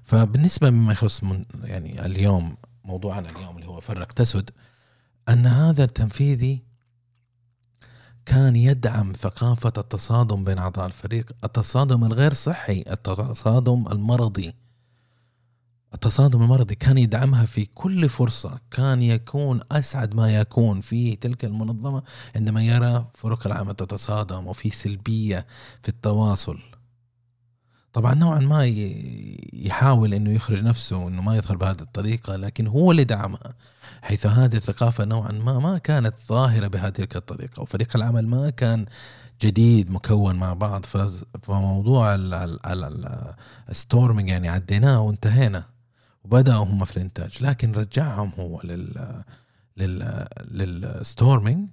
فبالنسبة 0.04 0.70
مما 0.70 0.92
يخص 0.92 1.24
من 1.24 1.46
يعني 1.64 2.06
اليوم 2.06 2.58
موضوعنا 2.84 3.30
اليوم 3.30 3.56
اللي 3.56 3.68
هو 3.68 3.80
فرق 3.80 4.12
تسد 4.12 4.50
أن 5.30 5.46
هذا 5.46 5.84
التنفيذي 5.84 6.64
كان 8.26 8.56
يدعم 8.56 9.14
ثقافة 9.14 9.74
التصادم 9.78 10.44
بين 10.44 10.58
أعضاء 10.58 10.86
الفريق 10.86 11.32
التصادم 11.44 12.06
الغير 12.06 12.34
صحي 12.34 12.84
التصادم 12.92 13.88
المرضي. 13.92 14.56
التصادم 15.94 16.42
المرضي 16.42 16.76
كان 16.76 16.98
يدعمها 16.98 17.46
في 17.46 17.66
كل 17.66 18.10
فرصة 18.10 18.60
كان 18.72 19.02
يكون 19.02 19.60
أسعد 19.72 20.16
ما 20.16 20.36
يكون 20.36 20.82
في 20.82 21.16
تلك 21.16 21.46
المنظمة 21.46 22.04
عندما 22.36 22.64
يرى 22.64 23.08
فرق 23.14 23.48
العمل 23.48 23.76
تتصادم 23.76 24.48
وفي 24.48 24.70
سلبية 24.70 25.46
في 25.84 25.90
التواصل. 25.90 26.60
طبعا 27.94 28.14
نوعا 28.14 28.40
ما 28.40 28.66
يحاول 29.54 30.14
إنه 30.14 30.32
يخرج 30.32 30.64
نفسه 30.64 31.08
انه 31.08 31.22
ما 31.22 31.38
يظهر 31.38 31.58
بهذه 31.58 31.82
الطريقة 31.82 32.36
لكن 32.36 32.68
هو 32.68 32.92
اللي 32.92 33.04
دعمها 33.04 33.54
حيث 34.02 34.26
هذه 34.26 34.56
الثقافة 34.56 35.06
نوعا 35.06 35.32
ما 35.32 35.60
ما 35.60 35.78
كانت 35.78 36.16
ظاهرة 36.28 36.68
بهذه 36.68 36.94
الطريقة 37.16 37.62
وفريق 37.62 37.96
العمل 37.96 38.28
ما 38.28 38.50
كان 38.50 38.86
جديد 39.42 39.92
مكون 39.92 40.36
مع 40.36 40.54
بعض 40.54 40.86
فموضوع 41.42 42.16
ال 43.70 43.77
storming 43.77 44.30
يعني 44.30 44.50
عديناه 44.50 45.02
وانتهينا. 45.02 45.79
وبدأوا 46.32 46.66
هم 46.66 46.86
في 46.86 46.98
الإنتاج 46.98 47.44
لكن 47.44 47.72
رجعهم 47.72 48.32
هو 48.40 48.62
لل 48.64 49.24
لل 49.78 50.28
لل 50.52 50.73
storming. 50.73 51.70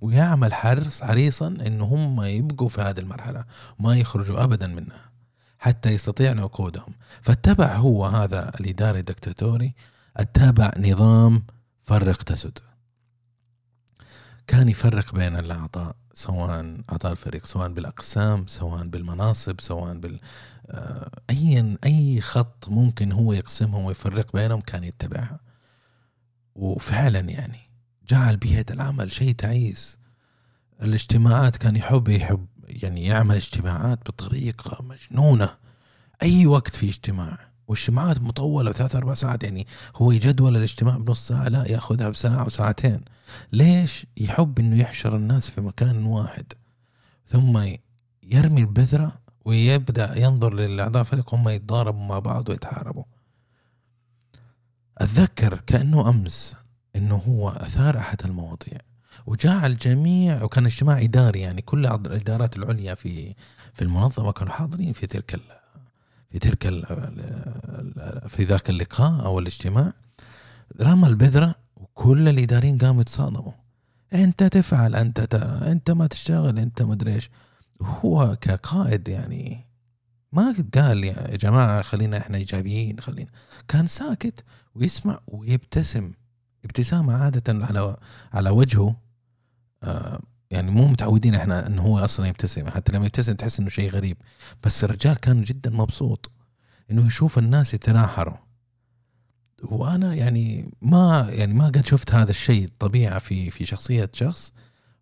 ويعمل 0.00 0.54
حرص 0.54 1.02
حريص 1.02 1.48
إنه 1.48 1.84
هم 1.84 2.22
يبقوا 2.22 2.68
في 2.68 2.80
هذه 2.80 2.98
المرحلة 2.98 3.44
وما 3.78 3.96
يخرجوا 3.96 4.44
ابدا 4.44 4.66
منها 4.66 5.10
حتى 5.58 5.90
يستطيع 5.90 6.32
يقودهم 6.32 6.94
فاتبع 7.22 7.76
هو 7.76 8.06
هذا 8.06 8.52
الإداري 8.60 9.00
الدكتاتوري 9.00 9.74
أتبع 10.16 10.70
نظام 10.78 11.42
فرق 11.82 12.22
تسد 12.22 12.58
كان 14.50 14.68
يفرق 14.68 15.14
بين 15.14 15.36
الأعضاء 15.36 15.96
سواء 16.14 16.82
أعضاء 16.92 17.12
الفريق 17.12 17.46
سواء 17.46 17.68
بالأقسام 17.68 18.46
سواء 18.46 18.86
بالمناصب 18.86 19.60
سواء 19.60 19.98
بال 19.98 20.20
أي 21.30 21.76
أي 21.84 22.20
خط 22.20 22.68
ممكن 22.68 23.12
هو 23.12 23.32
يقسمهم 23.32 23.84
ويفرق 23.84 24.32
بينهم 24.32 24.60
كان 24.60 24.84
يتبعها. 24.84 25.40
وفعلا 26.54 27.20
يعني 27.20 27.70
جعل 28.08 28.36
بيئة 28.36 28.64
العمل 28.70 29.12
شيء 29.12 29.32
تعيس. 29.34 29.98
الاجتماعات 30.82 31.56
كان 31.56 31.76
يحب 31.76 32.08
يحب 32.08 32.46
يعني 32.66 33.06
يعمل 33.06 33.34
اجتماعات 33.34 33.98
بطريقة 33.98 34.82
مجنونة. 34.82 35.56
أي 36.22 36.46
وقت 36.46 36.76
في 36.76 36.88
اجتماع. 36.88 37.49
واجتماعات 37.70 38.20
مطولة 38.20 38.72
ثلاث 38.72 38.96
أربع 38.96 39.14
ساعات 39.14 39.44
يعني 39.44 39.66
هو 39.96 40.10
يجدول 40.12 40.56
الاجتماع 40.56 40.96
بنص 40.96 41.28
ساعة 41.28 41.48
لا 41.48 41.68
يأخذها 41.68 42.08
بساعة 42.08 42.46
وساعتين 42.46 43.00
ليش؟ 43.52 44.06
يحب 44.16 44.58
إنه 44.58 44.76
يحشر 44.76 45.16
الناس 45.16 45.50
في 45.50 45.60
مكان 45.60 46.04
واحد. 46.04 46.52
ثم 47.26 47.62
يرمي 48.22 48.60
البذرة 48.60 49.12
ويبدأ 49.44 50.18
ينظر 50.18 50.54
للأعضاء 50.54 51.02
الفريق 51.02 51.34
هم 51.34 51.48
يتضاربوا 51.48 52.04
مع 52.04 52.18
بعض 52.18 52.48
ويتحاربوا. 52.48 53.04
أتذكر 54.98 55.60
كأنه 55.66 56.08
أمس 56.08 56.54
إنه 56.96 57.16
هو 57.16 57.48
أثار 57.48 57.98
أحد 57.98 58.22
المواضيع 58.24 58.78
وجعل 59.26 59.70
الجميع 59.70 60.42
وكان 60.42 60.66
اجتماع 60.66 61.00
إداري 61.02 61.40
يعني 61.40 61.62
كل 61.62 61.86
الإدارات 61.86 62.56
العليا 62.56 62.94
في 62.94 63.34
في 63.74 63.82
المنظمة 63.82 64.32
كانوا 64.32 64.52
حاضرين 64.52 64.92
في 64.92 65.06
تلك 65.06 65.34
في 66.30 66.38
تلك 66.38 66.68
في 68.28 68.44
ذاك 68.44 68.70
اللقاء 68.70 69.24
أو 69.24 69.38
الاجتماع 69.38 69.92
رمى 70.80 71.08
البذرة 71.08 71.54
وكل 71.76 72.28
الاداريين 72.28 72.78
قاموا 72.78 73.00
يتصادموا. 73.00 73.52
أنت 74.14 74.44
تفعل 74.44 74.96
أنت 74.96 75.34
أنت 75.66 75.90
ما 75.90 76.06
تشتغل 76.06 76.58
أنت 76.58 76.82
ما 76.82 76.92
أدري 76.92 77.14
إيش. 77.14 77.30
هو 77.82 78.36
كقائد 78.40 79.08
يعني 79.08 79.66
ما 80.32 80.54
قال 80.74 81.04
يا 81.04 81.36
جماعة 81.36 81.82
خلينا 81.82 82.18
إحنا 82.18 82.36
إيجابيين 82.36 83.00
خلينا. 83.00 83.30
كان 83.68 83.86
ساكت 83.86 84.44
ويسمع 84.74 85.20
ويبتسم. 85.26 86.12
ابتسامة 86.64 87.24
عادة 87.24 87.66
على 87.66 87.96
على 88.32 88.50
وجهه. 88.50 88.96
آه 89.82 90.20
يعني 90.50 90.70
مو 90.70 90.86
متعودين 90.86 91.34
إحنا 91.34 91.66
إنه 91.66 91.82
هو 91.82 91.98
أصلا 91.98 92.26
يبتسم. 92.26 92.70
حتى 92.70 92.92
لما 92.92 93.06
يبتسم 93.06 93.32
تحس 93.32 93.60
إنه 93.60 93.68
شيء 93.68 93.90
غريب. 93.90 94.16
بس 94.64 94.84
الرجال 94.84 95.16
كان 95.16 95.44
جدا 95.44 95.70
مبسوط. 95.70 96.30
إنه 96.90 97.06
يشوف 97.06 97.38
الناس 97.38 97.74
يتناحروا. 97.74 98.36
وأنا 99.62 100.14
يعني 100.14 100.70
ما 100.82 101.26
يعني 101.30 101.54
ما 101.54 101.66
قد 101.66 101.86
شفت 101.86 102.14
هذا 102.14 102.30
الشيء 102.30 102.68
طبيعه 102.78 103.18
في 103.18 103.50
في 103.50 103.64
شخصية 103.64 104.10
شخص 104.12 104.52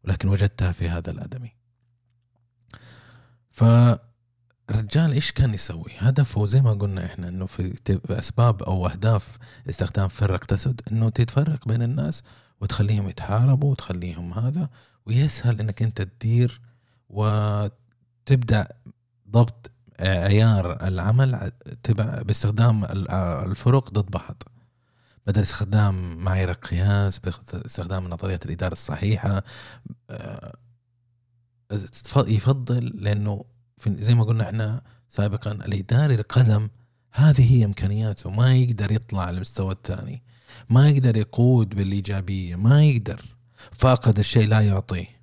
ولكن 0.05 0.29
وجدتها 0.29 0.73
في 0.73 0.89
هذا 0.89 1.11
الأدمي. 1.11 1.53
فالرجال 3.51 5.13
إيش 5.13 5.33
كان 5.33 5.55
يسوي؟ 5.55 5.93
هدفه 5.99 6.47
زي 6.47 6.61
ما 6.61 6.73
قلنا 6.73 7.07
إحنا 7.07 7.29
إنه 7.29 7.47
في 7.47 7.75
أسباب 8.11 8.63
أو 8.63 8.87
أهداف 8.87 9.39
استخدام 9.69 10.09
فرق 10.09 10.45
تسد 10.45 10.81
إنه 10.93 11.09
تتفرق 11.09 11.69
بين 11.69 11.83
الناس 11.83 12.23
وتخليهم 12.61 13.09
يتحاربوا 13.09 13.71
وتخليهم 13.71 14.33
هذا. 14.33 14.69
ويسهل 15.09 15.61
إنك 15.61 15.83
أنت 15.83 16.03
تدير 16.03 16.61
وتبدأ 17.09 18.69
ضبط 19.31 19.71
عيار 20.01 20.87
العمل 20.87 21.53
تبع 21.83 22.23
باستخدام 22.23 22.85
الفرق 23.51 23.91
ضد 23.91 24.11
بعض. 24.11 24.43
بدل 25.27 25.43
استخدام 25.43 26.17
معايير 26.25 26.51
القياس 26.51 27.19
باستخدام 27.19 28.09
نظرية 28.09 28.41
الإدارة 28.45 28.73
الصحيحة 28.73 29.43
آه، 30.11 30.53
يفضل 32.17 32.87
لأنه 32.87 33.45
زي 33.89 34.15
ما 34.15 34.25
قلنا 34.25 34.45
إحنا 34.45 34.83
سابقا 35.09 35.53
الإداري 35.53 36.15
القدم 36.15 36.69
هذه 37.13 37.53
هي 37.55 37.65
إمكانياته. 37.65 38.31
ما 38.31 38.55
يقدر 38.55 38.93
يطلع 38.93 39.23
على 39.23 39.37
المستوى 39.37 39.73
الثاني. 39.73 40.23
ما 40.71 40.89
يقدر 40.89 41.17
يقود 41.17 41.69
بالإيجابية. 41.69 42.57
ما 42.57 42.85
يقدر. 42.85 43.38
فاقد 43.73 44.19
الشيء 44.19 44.49
لا 44.49 44.61
يعطيه. 44.61 45.19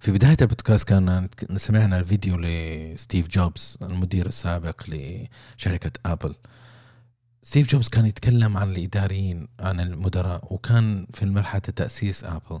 في 0.00 0.12
بداية 0.12 0.36
البودكاست 0.40 0.88
كان 0.88 1.28
سمعنا 1.56 1.98
الفيديو 1.98 2.36
لستيف 2.36 3.28
جوبز 3.28 3.78
المدير 3.82 4.26
السابق 4.26 4.82
لشركة 4.88 5.90
أبل. 6.06 6.34
ستيف 7.42 7.70
جوبز 7.70 7.88
كان 7.88 8.06
يتكلم 8.06 8.56
عن 8.56 8.70
الإداريين 8.70 9.48
عن 9.60 9.80
المدراء 9.80 10.54
وكان 10.54 11.06
في 11.14 11.26
مرحلة 11.26 11.60
تأسيس 11.60 12.24
أبل. 12.24 12.60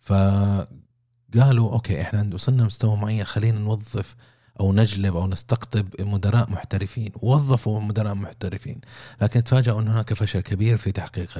فقالوا 0.00 1.72
okay 1.72 2.02
إحنا 2.02 2.30
وصلنا 2.34 2.62
لمستوى 2.62 2.96
معين 2.96 3.24
خلينا 3.24 3.58
نوظف 3.58 4.14
أو 4.60 4.72
نجلب 4.72 5.16
أو 5.16 5.26
نستقطب 5.26 5.88
مدراء 6.00 6.50
محترفين. 6.50 7.12
وظفوا 7.16 7.80
مدراء 7.80 8.14
محترفين. 8.14 8.80
لكن 9.22 9.44
تفاجئوا 9.44 9.80
أن 9.80 9.88
هناك 9.88 10.14
فشل 10.14 10.40
كبير 10.40 10.76
في 10.76 10.92
تحقيق 10.92 11.30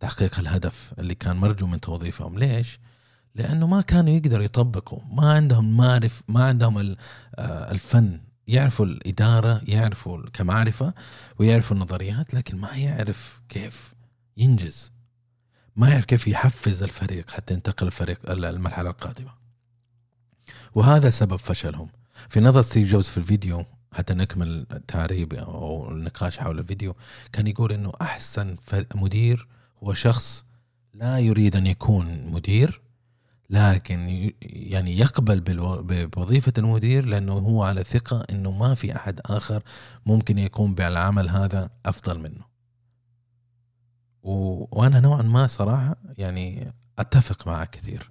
تحقيق 0.00 0.38
الهدف 0.38 0.94
اللي 0.98 1.14
كان 1.14 1.36
مرجو 1.36 1.66
من 1.66 1.80
توظيفهم. 1.80 2.38
ليش؟ 2.38 2.78
لأنه 3.34 3.66
ما 3.66 3.80
كانوا 3.80 4.12
يقدروا 4.12 4.44
يطبقوا. 4.44 5.00
ما 5.10 5.32
عندهم 5.32 5.76
معرف 5.76 6.22
ما 6.28 6.44
عندهم 6.44 6.96
آه، 7.34 7.70
الفن. 7.70 8.20
يعرفوا 8.46 8.86
الإدارة 8.86 9.60
يعرفوا 9.64 10.22
كمعرفة 10.32 10.94
ويعرفوا 11.38 11.76
النظريات 11.76 12.34
لكن 12.34 12.58
ما 12.58 12.76
يعرف 12.76 13.40
كيف 13.48 13.94
ينجز. 14.36 14.92
ما 15.76 15.88
يعرف 15.88 16.04
كيف 16.04 16.28
يحفز 16.28 16.82
الفريق 16.82 17.30
حتى 17.30 17.54
ينتقل 17.54 17.86
الفريق 17.86 18.30
المرحلة 18.30 18.90
القادمة. 18.90 19.30
وهذا 20.74 21.10
سبب 21.10 21.36
فشلهم. 21.36 21.88
في 22.28 22.40
نظر 22.40 22.62
ستيف 22.62 22.88
جوبز 22.88 23.08
في 23.08 23.18
الفيديو 23.18 23.64
حتى 23.92 24.14
نكمل 24.14 24.66
التعريب 24.72 25.34
أو 25.34 25.90
النقاش 25.90 26.38
حول 26.38 26.58
الفيديو 26.58 26.96
كان 27.32 27.46
يقول 27.46 27.72
إنه 27.72 27.92
أحسن 28.02 28.56
مدير 28.94 29.48
هو 29.82 29.94
شخص 29.94 30.44
لا 30.94 31.18
يريد 31.18 31.56
أن 31.56 31.66
يكون 31.66 32.26
مدير 32.26 32.80
لكن 33.50 34.30
يعني 34.42 34.98
يقبل 34.98 35.40
بوظيفة 36.06 36.52
المدير 36.58 37.06
لأنه 37.06 37.32
هو 37.32 37.62
على 37.62 37.84
ثقة 37.84 38.24
أنه 38.30 38.50
ما 38.50 38.74
في 38.74 38.96
أحد 38.96 39.20
آخر 39.24 39.62
ممكن 40.06 40.38
يكون 40.38 40.74
بالعمل 40.74 41.28
هذا 41.28 41.70
أفضل 41.86 42.18
منه. 42.18 42.44
و... 44.22 44.64
وأنا 44.80 45.00
نوعا 45.00 45.22
ما 45.22 45.46
صراحة 45.46 45.96
يعني 46.18 46.72
أتفق 46.98 47.46
معك 47.46 47.70
كثير. 47.70 48.10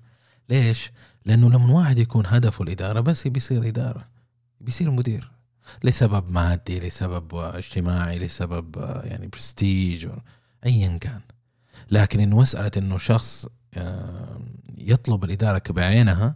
ليش؟ 0.50 0.92
لأنه 1.26 1.50
لما 1.50 1.74
واحد 1.74 2.00
يكون 2.00 2.26
هدفه 2.26 2.64
الإدارة 2.64 3.00
بس 3.00 3.28
بيصير 3.28 3.68
إدارة 3.68 4.08
بيصير 4.62 4.92
مدير 4.92 5.32
لسبب 5.84 6.32
مادي 6.32 6.80
لسبب 6.80 7.36
اجتماعي 7.36 8.20
لسبب 8.20 8.76
يعني 9.04 9.28
برستيج 9.28 10.08
أيا 10.66 10.98
كان. 10.98 11.22
لكن 11.92 12.20
إنه 12.20 12.38
مسألة 12.38 12.72
إنه 12.78 12.98
شخص 12.98 13.48
يطلب 14.78 15.24
الإدارة 15.24 15.62
بعينها 15.70 16.36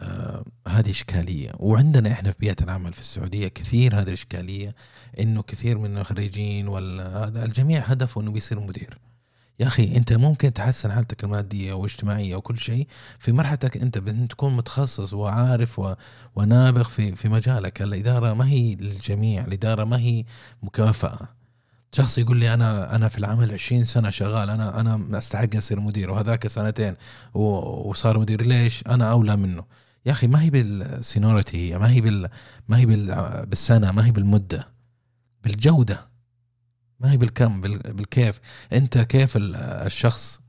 آه، 0.00 0.44
هذه 0.68 0.90
إشكالية. 0.90 1.52
وعندنا 1.58 2.12
إحنا 2.12 2.30
في 2.30 2.36
بيئة 2.40 2.56
العمل 2.62 2.92
في 2.92 3.00
السعودية 3.00 3.48
كثير 3.48 4.00
هذه 4.00 4.08
الإشكالية 4.08 4.74
إنه 5.20 5.42
كثير 5.42 5.78
من 5.78 5.98
الخريجين 5.98 6.68
ولا 6.68 7.24
هذا 7.24 7.44
الجميع 7.44 7.80
هدفه 7.80 8.20
إنه 8.20 8.32
بيصير 8.32 8.60
مدير. 8.60 8.98
يا 9.60 9.66
أخي 9.66 9.96
أنت 9.96 10.12
ممكن 10.12 10.52
تحسن 10.52 10.92
حالتك 10.92 11.24
المادية 11.24 11.72
والاجتماعية 11.72 12.36
وكل 12.36 12.58
شيء 12.58 12.86
في 13.18 13.32
مرحلتك 13.32 13.76
أنت 13.76 13.98
تكون 14.30 14.56
متخصص 14.56 15.14
وعارف 15.14 15.78
و... 15.78 15.94
ونابغ 16.36 16.88
في 16.88 17.16
في 17.16 17.28
مجالك. 17.28 17.82
الإدارة 17.82 18.34
ما 18.34 18.48
هي 18.48 18.74
للجميع 18.74 19.44
الإدارة 19.44 19.84
ما 19.84 19.98
هي 19.98 20.24
مكافأة. 20.62 21.28
شخص 21.94 22.18
يقول 22.18 22.36
لي 22.36 22.54
أنا 22.54 22.96
أنا 22.96 23.08
في 23.08 23.18
العمل 23.18 23.52
20 23.52 23.84
سنة 23.84 24.10
شغال 24.10 24.50
أنا 24.50 24.80
أنا 24.80 25.18
أستحق 25.18 25.56
أصير 25.56 25.80
مدير 25.80 26.10
وهذاك 26.10 26.46
سنتين 26.46 26.96
وصار 27.34 28.18
مدير. 28.18 28.42
ليش؟ 28.42 28.82
أنا 28.86 29.10
أولى 29.10 29.36
منه. 29.36 29.64
يا 30.06 30.12
أخي 30.12 30.26
ما 30.26 30.42
هي 30.42 30.50
بالسينورتي 30.50 31.72
هي 31.72 31.78
ما 31.78 31.90
هي 31.90 32.00
بال 32.00 32.28
ما 32.68 32.78
هي 32.78 32.86
بال 32.86 33.46
بالسنة 33.46 33.92
ما 33.92 34.06
هي 34.06 34.10
بالمدة 34.10 34.68
بالجودة 35.44 36.08
ما 37.00 37.12
هي 37.12 37.16
بالكم 37.16 37.60
بالكيف. 37.60 38.40
أنت 38.72 38.98
كيف 38.98 39.32
الشخص 39.36 40.40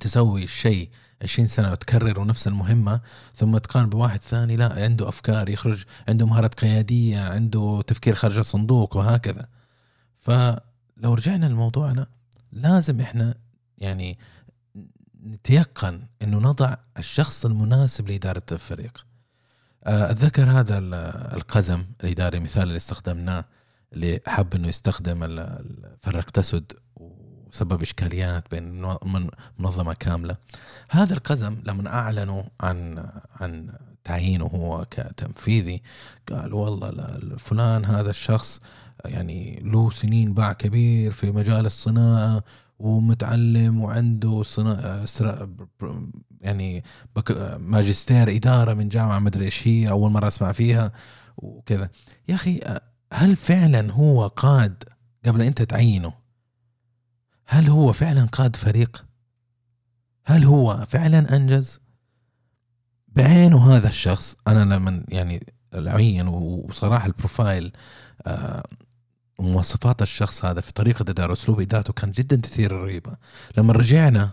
تسوي 0.00 0.44
الشيء 0.44 0.90
20 1.22 1.48
سنة 1.48 1.72
وتكرر 1.72 2.26
نفس 2.26 2.46
المهمة 2.48 3.00
ثم 3.34 3.58
تقارن 3.58 3.88
بواحد 3.88 4.20
ثاني؟ 4.20 4.56
لا 4.56 4.82
عنده 4.84 5.08
أفكار 5.08 5.48
يخرج 5.48 5.84
عنده 6.08 6.26
مهارات 6.26 6.60
قيادية 6.60 7.20
عنده 7.20 7.82
تفكير 7.86 8.14
خارج 8.14 8.38
الصندوق 8.38 8.96
وهكذا. 8.96 9.55
فلو 10.26 11.14
رجعنا 11.14 11.46
لموضوعنا 11.46 12.06
لازم 12.52 13.00
إحنا 13.00 13.34
يعني 13.78 14.18
نتيقن 15.24 16.02
إنه 16.22 16.38
نضع 16.38 16.76
الشخص 16.98 17.44
المناسب 17.44 18.08
لإدارة 18.08 18.42
الفريق. 18.52 19.06
آه، 19.84 20.10
أتذكر 20.10 20.50
هذا 20.50 20.78
القزم 21.36 21.86
الإداري 22.04 22.40
مثال 22.40 22.62
اللي 22.62 22.76
استخدمناه 22.76 23.44
اللي 23.92 24.20
حب 24.26 24.54
إنه 24.54 24.68
يستخدم 24.68 25.46
فرق 26.00 26.30
تسد 26.30 26.72
وسبب 26.96 27.82
إشكاليات 27.82 28.50
بين 28.50 28.96
منظمة 29.58 29.94
كاملة. 29.94 30.36
هذا 30.90 31.14
القزم 31.14 31.62
لما 31.64 31.88
أعلنوا 31.88 32.42
عن 32.60 33.08
عن 33.40 33.72
تعيينه 34.04 34.44
هو 34.44 34.86
كتنفيذي 34.90 35.82
قال 36.28 36.54
والله 36.54 36.90
فلان 37.38 37.84
هذا 37.84 38.10
الشخص 38.10 38.60
يعني 39.08 39.60
له 39.64 39.90
سنين 39.90 40.34
باع 40.34 40.52
كبير 40.52 41.10
في 41.10 41.30
مجال 41.30 41.66
الصناعة 41.66 42.44
ومتعلم 42.78 43.80
وعنده 43.80 44.42
صناعة 44.42 45.04
يعني 46.40 46.84
ماجستير 47.58 48.36
إدارة 48.36 48.74
من 48.74 48.88
جامعة 48.88 49.18
مدري 49.18 49.44
إيش 49.44 49.68
هي 49.68 49.90
أول 49.90 50.10
مرة 50.10 50.28
أسمع 50.28 50.52
فيها 50.52 50.92
وكذا. 51.36 51.90
يا 52.28 52.34
أخي 52.34 52.60
هل 53.12 53.36
فعلا 53.36 53.92
هو 53.92 54.26
قاد 54.26 54.84
قبل 55.26 55.42
أنت 55.42 55.62
تعينه؟ 55.62 56.12
هل 57.46 57.68
هو 57.68 57.92
فعلا 57.92 58.24
قاد 58.24 58.56
فريق؟ 58.56 59.06
هل 60.24 60.44
هو 60.44 60.86
فعلا 60.88 61.36
أنجز؟ 61.36 61.80
بعينه 63.08 63.76
هذا 63.76 63.88
الشخص 63.88 64.36
أنا 64.48 64.74
لما 64.74 65.04
يعني 65.08 65.46
العين 65.74 66.28
وصراحة 66.28 67.06
البروفايل 67.06 67.72
آه، 69.40 69.42
مواصفات 69.42 70.02
الشخص 70.02 70.44
هذا 70.44 70.60
في 70.60 70.72
طريقة 70.72 71.02
إدارة 71.02 71.32
أسلوب 71.32 71.60
إدارته 71.60 71.92
كان 71.92 72.10
جدا 72.10 72.36
تثير 72.36 72.70
الريبة 72.70 73.16
لما 73.56 73.72
رجعنا 73.72 74.30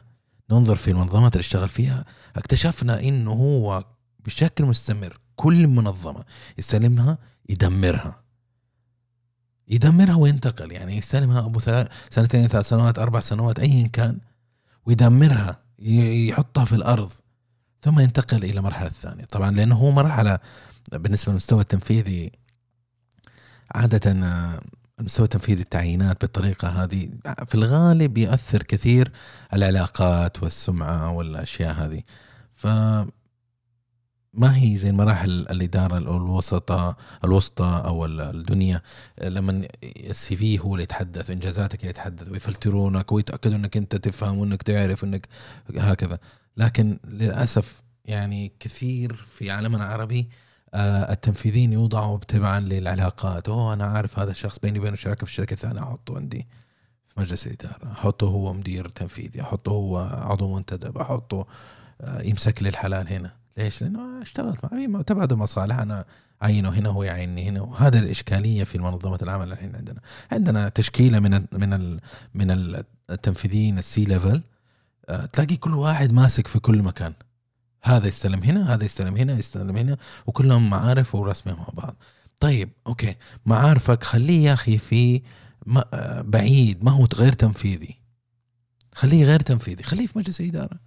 ننظر 0.52 0.76
في 0.76 0.92
المنظمات 0.92 1.34
اللي 1.34 1.42
اشتغل 1.42 1.70
فيها 1.70 2.06
اكتشفنا 2.36 3.00
إنه 3.00 3.32
هو 3.32 3.86
بشكل 4.26 4.66
مستمر 4.66 5.20
كل 5.36 5.68
منظمة 5.68 6.26
يستلمها 6.58 7.18
يدمرها. 7.50 8.24
يدمرها 9.68 10.16
وينتقل 10.16 10.72
يعني 10.72 10.98
يستلمها 10.98 11.40
أبو 11.40 11.60
سنتين 12.10 12.48
ثلاث 12.48 12.68
سنوات 12.68 13.00
أربع 13.00 13.20
سنوات 13.20 13.60
أيا 13.60 13.88
كان 13.88 14.18
ويدمرها 14.86 15.60
يحطها 15.80 16.66
في 16.66 16.76
الأرض 16.76 17.12
ثم 17.82 18.00
ينتقل 18.00 18.44
إلى 18.44 18.60
المرحلة 18.60 18.88
الثانية 18.88 19.26
طبعا 19.26 19.52
لأنه 19.52 19.76
هو 19.76 19.92
مرحلة 19.92 20.40
بالنسبة 20.92 21.32
للمستوى 21.32 21.62
التنفيذي 21.62 22.32
عادة 23.76 24.12
مستوى 25.00 25.28
تنفيذ 25.28 25.60
التعيينات 25.60 26.22
بالطريقة 26.22 26.68
هذه. 26.68 27.10
في 27.46 27.56
الغالب 27.56 28.18
يأثر 28.18 28.64
كثير 28.64 29.12
العلاقات 29.54 30.44
والسمعة 30.44 31.12
والأشياء 31.12 31.74
هذه. 31.74 32.04
ف 32.56 32.68
ما 34.34 34.58
هي 34.58 34.78
زي 34.78 34.92
مراحل 34.92 35.30
الإدارة 35.30 35.98
الوسطى 35.98 36.96
الوسطى 37.24 37.84
أو 37.86 38.06
الدنيا؟ 38.06 38.82
لما 39.24 39.68
ال 39.84 40.36
CV 40.36 40.60
هو 40.60 40.74
اللي 40.74 40.84
يتحدث 40.84 41.30
إنجازاتك 41.30 41.80
اللي 41.80 41.90
يتحدث 41.90 42.30
ويفلترونك 42.30 43.12
ويتأكدوا 43.12 43.56
إنك 43.56 43.78
أنت 43.78 43.96
تفهم 43.96 44.38
وإنك 44.38 44.62
تعرف 44.64 45.04
انك 45.04 45.28
هكذا. 45.78 46.20
لكن 46.58 47.00
للأسف 47.08 47.82
يعني 48.06 48.52
كثير 48.60 49.14
في 49.14 49.52
عالمنا 49.52 49.86
العربي 49.86 50.30
التنفيذيين 50.76 51.74
يوضعوا 51.74 52.18
تبعا 52.28 52.60
للعلاقات. 52.60 53.50
أوه 53.50 53.74
أنا 53.74 53.86
عارف 53.86 54.20
هذا 54.20 54.32
الشخص 54.32 54.60
بيني 54.60 54.80
وبينه 54.80 54.96
شراكة 54.96 55.26
في 55.26 55.32
الشركة 55.32 55.54
الثانية. 55.54 55.84
أحطه 55.84 56.16
عندي 56.16 56.48
في 57.08 57.20
مجلس 57.20 57.48
الإدارة. 57.48 57.92
أحطه 57.92 58.28
هو 58.28 58.54
مدير 58.54 58.88
تنفيذي. 58.88 59.42
أحطه 59.42 59.72
هو 59.72 59.98
عضو 59.98 60.56
منتدب. 60.56 60.98
أحطه 60.98 61.46
آه، 62.02 62.22
يمسك 62.22 62.64
لي 62.64 62.70
الحلال 62.70 63.08
هنا. 63.08 63.32
ليش؟ 63.58 63.82
لأنه 63.82 64.22
اشتغلت 64.22 64.74
معي 64.74 65.04
تبع 65.04 65.34
مصالح. 65.34 65.80
أنا 65.80 66.06
عينه 66.42 66.70
هنا 66.70 66.90
هو 66.90 67.04
يعيني 67.04 67.50
هنا. 67.50 67.62
وهذا 67.62 68.00
الإشكالية 68.00 68.64
في 68.64 68.78
منظمه 68.78 69.20
العمل 69.22 69.52
الحين 69.52 69.76
عندنا. 69.76 70.00
عندنا 70.32 70.70
تشكيلة 70.70 71.20
من 71.20 71.34
ال 71.34 71.48
من 71.52 71.74
ال 71.74 72.00
من 72.34 72.52
التنفيذيين 73.10 73.78
ال 73.78 73.92
C 73.92 74.06
level. 74.06 74.42
آه، 75.10 75.26
تلاقي 75.26 75.56
كل 75.56 75.74
واحد 75.74 76.14
ماسك 76.14 76.48
في 76.48 76.60
كل 76.60 76.82
مكان. 76.82 77.14
هذا 77.84 78.08
يستلم 78.08 78.44
هنا 78.44 78.74
هذا 78.74 78.86
يستلم 78.86 79.18
هنا 79.18 79.34
يستلم 79.34 79.78
هنا 79.78 79.98
وكلهم 80.28 80.70
معارف 80.70 81.16
ورسمهم 81.16 81.58
مع 81.58 81.68
بعض. 81.74 81.96
طيب 82.40 82.70
أوكي. 82.88 83.16
معارفك 83.46 84.04
خليه 84.04 84.46
يا 84.46 84.54
أخي 84.54 84.78
في 84.78 85.22
بعيد 86.22 86.84
ما 86.84 86.92
هو 86.92 87.08
غير 87.16 87.34
تنفيذي. 87.34 87.98
خليه 88.96 89.26
غير 89.26 89.40
تنفيذي 89.40 89.84
خليه 89.84 90.08
في 90.08 90.20
مجلس 90.20 90.42
الإدارة. 90.42 90.80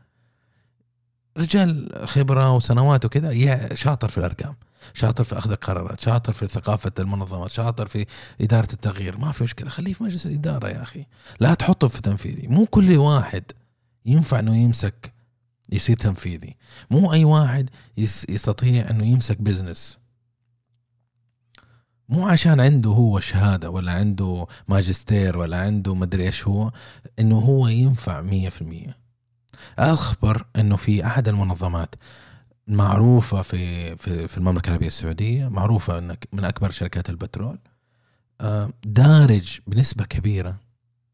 رجال 1.39 1.93
خبرة 2.05 2.57
وسنوات 2.57 3.05
وكذا 3.05 3.75
شاطر 3.75 4.09
في 4.09 4.19
الأرقام 4.19 4.55
شاطر 4.95 5.25
في 5.25 5.39
أخذ 5.39 5.51
القرارات 5.51 6.01
شاطر 6.01 6.33
في 6.33 6.47
ثقافة 6.47 6.93
المنظمات 6.99 7.51
شاطر 7.51 7.87
في 7.87 8.07
إدارة 8.41 8.73
التغيير 8.73 9.19
ما 9.19 9.33
في 9.33 9.45
مشكلة 9.45 9.69
خليه 9.69 9.93
في 9.93 10.05
مجلس 10.05 10.27
الإدارة 10.27 10.69
يا 10.69 10.83
أخي. 10.83 11.07
لا 11.41 11.55
تحطه 11.55 11.89
في 11.89 12.03
تنفيذي 12.03 12.47
مو 12.49 12.67
كل 12.67 12.97
واحد 12.97 13.45
ينفع 14.07 14.39
إنه 14.39 14.57
يمسك 14.57 15.13
يصير 15.73 15.97
تنفيذي. 15.97 16.55
مو 16.91 17.13
أي 17.13 17.25
واحد 17.25 17.71
يستطيع 18.29 18.91
إنه 18.91 19.05
يمسك 19.05 19.41
بزنس 19.41 19.99
مو 22.09 22.27
عشان 22.29 22.61
عنده 22.61 22.91
هو 22.91 23.21
شهادة 23.21 23.71
ولا 23.71 23.93
عنده 23.93 24.47
ماجستير 24.69 25.37
ولا 25.37 25.61
عنده 25.61 25.95
مدري 25.95 26.27
إيش 26.27 26.49
هو 26.49 26.73
إنه 27.19 27.39
هو 27.39 27.69
ينفع 27.69 28.21
مية 28.23 28.49
في 28.49 28.63
المية. 28.63 28.97
أخبر 29.79 30.47
إنه 30.57 30.77
في 30.77 31.07
أحد 31.07 31.29
المنظمات 31.29 31.95
معروفة 32.69 33.43
في 33.43 33.97
في 33.97 34.29
في 34.29 34.39
المملكة 34.39 34.69
العربية 34.69 34.87
السعودية 34.87 35.49
معروفة 35.49 35.99
إنك 35.99 36.29
من 36.33 36.45
أكبر 36.45 36.71
شركات 36.71 37.11
البترول 37.11 37.59
آه، 38.41 38.71
دارج 38.85 39.59
بنسبة 39.67 40.05
كبيرة 40.05 40.57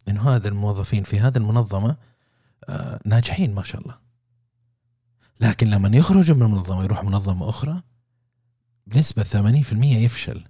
إنه 0.08 0.30
هذا 0.30 0.48
الموظفين 0.48 1.02
في 1.02 1.20
هذه 1.20 1.36
المنظمة 1.36 1.96
آه، 2.68 3.00
ناجحين 3.04 3.54
ما 3.54 3.62
شاء 3.62 3.80
الله. 3.80 4.01
لكن 5.42 5.70
لما 5.70 5.96
يخرجوا 5.96 6.36
من 6.36 6.42
المنظمة 6.42 6.84
يروح 6.84 7.04
منظمة 7.04 7.48
أخرى 7.48 7.82
بنسبة 8.86 9.22
80% 9.22 9.84
يفشل 9.84 10.44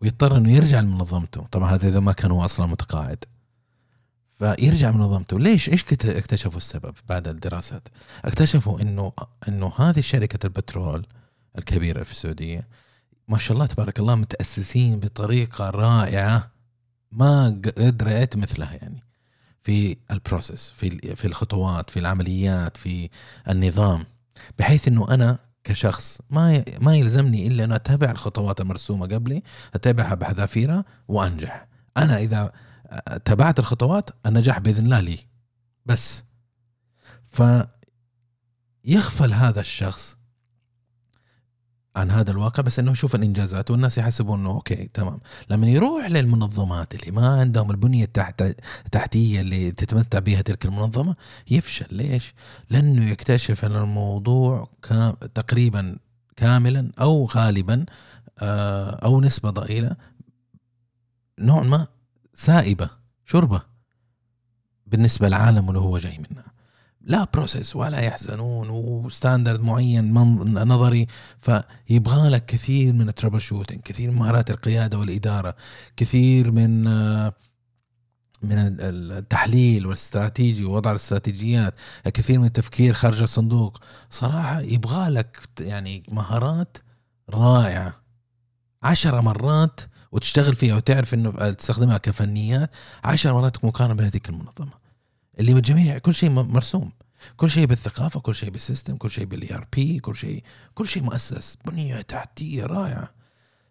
ويضطر 0.00 0.36
إنه 0.36 0.52
يرجع 0.52 0.80
لمنظمته. 0.80 1.46
طبعا 1.50 1.74
هذا 1.74 1.88
إذا 1.88 2.00
ما 2.00 2.12
كان 2.12 2.30
هو 2.30 2.44
أصلا 2.44 2.66
متقاعد. 2.66 3.24
فيرجع 4.38 4.90
منظمته 4.90 5.38
ليش؟ 5.38 5.68
إيش 5.68 5.84
اكتشفوا 5.92 6.56
السبب 6.56 6.94
بعد 7.08 7.28
الدراسات؟ 7.28 7.88
اكتشفوا 8.24 8.80
إنه 8.80 9.12
إنه 9.48 9.72
هذه 9.76 10.00
شركة 10.00 10.46
البترول 10.46 11.06
الكبيرة 11.58 12.02
في 12.02 12.10
السعودية 12.10 12.68
ما 13.28 13.38
شاء 13.38 13.54
الله 13.54 13.66
تبارك 13.66 13.98
الله 13.98 14.14
متأسسين 14.14 15.00
بطريقة 15.00 15.70
رائعة 15.70 16.50
ما 17.12 17.60
قد 17.78 18.02
رايت 18.02 18.36
مثلها 18.36 18.74
يعني. 18.74 19.02
في 19.62 19.96
ال 20.10 20.18
process 20.18 20.70
في 20.70 21.16
في 21.16 21.24
الخطوات 21.24 21.90
في 21.90 21.98
العمليات 21.98 22.76
في 22.76 23.10
النظام 23.48 24.04
بحيث 24.58 24.88
إنه 24.88 25.14
أنا 25.14 25.38
كشخص 25.64 26.20
ما 26.30 26.64
ما 26.80 26.96
يلزمني 26.96 27.46
إلا 27.46 27.64
أن 27.64 27.72
أتابع 27.72 28.10
الخطوات 28.10 28.60
المرسومة 28.60 29.06
قبلي 29.06 29.42
أتابعها 29.74 30.14
بحذافيرها 30.14 30.84
وأنجح. 31.08 31.66
أنا 31.96 32.18
إذا 32.18 32.52
تبعت 33.24 33.58
الخطوات 33.58 34.10
النجاح 34.26 34.58
بإذن 34.58 34.84
الله 34.84 35.00
لي. 35.00 35.18
بس. 35.86 36.24
ف 37.28 37.42
يغفل 38.84 39.32
هذا 39.32 39.60
الشخص 39.60 40.16
عن 41.96 42.10
هذا 42.10 42.30
الواقع 42.30 42.62
بس 42.62 42.78
إنه 42.78 42.90
يشوف 42.90 43.14
الإنجازات 43.14 43.70
والناس 43.70 43.98
يحسبوا 43.98 44.36
إنه 44.36 44.50
okay 44.50 44.90
تمام. 44.94 45.20
لما 45.50 45.66
يروح 45.66 46.06
للمنظمات 46.06 46.94
اللي 46.94 47.10
ما 47.10 47.40
عندهم 47.40 47.70
البنية 47.70 48.04
التحت 48.04 48.42
التحتية 48.86 49.40
اللي 49.40 49.70
تتمتع 49.70 50.18
بها 50.18 50.42
تلك 50.42 50.64
المنظمة 50.64 51.16
يفشل. 51.50 51.86
ليش؟ 51.90 52.34
لأنه 52.70 53.10
يكتشف 53.10 53.64
أن 53.64 53.76
الموضوع 53.76 54.68
كام 54.82 55.12
تقريبا 55.12 55.96
كاملا 56.36 56.92
أو 57.00 57.26
غالبا 57.26 57.86
آه، 58.38 58.90
أو 58.90 59.20
نسبة 59.20 59.50
ضئيلة 59.50 59.96
نوع 61.38 61.62
ما 61.62 61.86
سائبة 62.34 62.90
شربة 63.24 63.62
بالنسبة 64.86 65.28
للعالم 65.28 65.68
اللي 65.68 65.80
هو 65.80 65.98
جاي 65.98 66.18
منه 66.18 66.42
لا 67.00 67.26
بروسيس 67.34 67.76
ولا 67.76 68.00
يحزنون 68.00 68.70
وستاندرد 68.70 69.60
معين 69.60 70.14
نظري 70.68 71.06
فيبغى 71.40 72.28
لك 72.28 72.46
كثير 72.46 72.92
من 72.92 73.08
ال 73.08 73.40
troubleshooting 73.40 73.80
كثير 73.80 74.10
من 74.10 74.16
مهارات 74.16 74.50
القيادة 74.50 74.98
والإدارة 74.98 75.56
كثير 75.96 76.50
من 76.50 76.84
من 78.42 78.76
التحليل 78.80 79.86
والاستراتيجي 79.86 80.64
ووضع 80.64 80.90
الاستراتيجيات 80.90 81.74
كثير 82.04 82.38
من 82.38 82.44
التفكير 82.44 82.94
خارج 82.94 83.22
الصندوق. 83.22 83.80
صراحة 84.10 84.60
يبغى 84.60 85.08
لك 85.10 85.38
يعني 85.60 86.02
مهارات 86.12 86.78
رائعة. 87.30 87.94
عشر 88.82 89.20
مرات 89.20 89.80
وتشتغل 90.12 90.54
فيها 90.54 90.76
وتعرف 90.76 91.14
إنه 91.14 91.30
تستخدمها 91.50 91.98
كفنيات 91.98 92.70
عشر 93.04 93.32
مرات 93.32 93.64
مقارنة 93.64 93.94
بهذيك 93.94 94.28
المنظمة. 94.28 94.79
اللي 95.38 95.54
بالجميع 95.54 95.98
كل 95.98 96.14
شيء 96.14 96.30
مرسوم. 96.30 96.92
كل 97.36 97.50
شيء 97.50 97.66
بالثقافة 97.66 98.20
كل 98.20 98.34
شيء 98.34 98.50
بال 98.50 98.62
system 98.62 98.96
كل 98.96 99.10
شيء 99.10 99.24
بال 99.24 99.54
ERP 99.54 99.98
كل 99.98 100.16
شيء 100.16 100.42
كل 100.74 100.88
شيء 100.88 101.02
مؤسس. 101.02 101.58
بنية 101.66 102.00
تحتية 102.00 102.66
رائعة. 102.66 103.10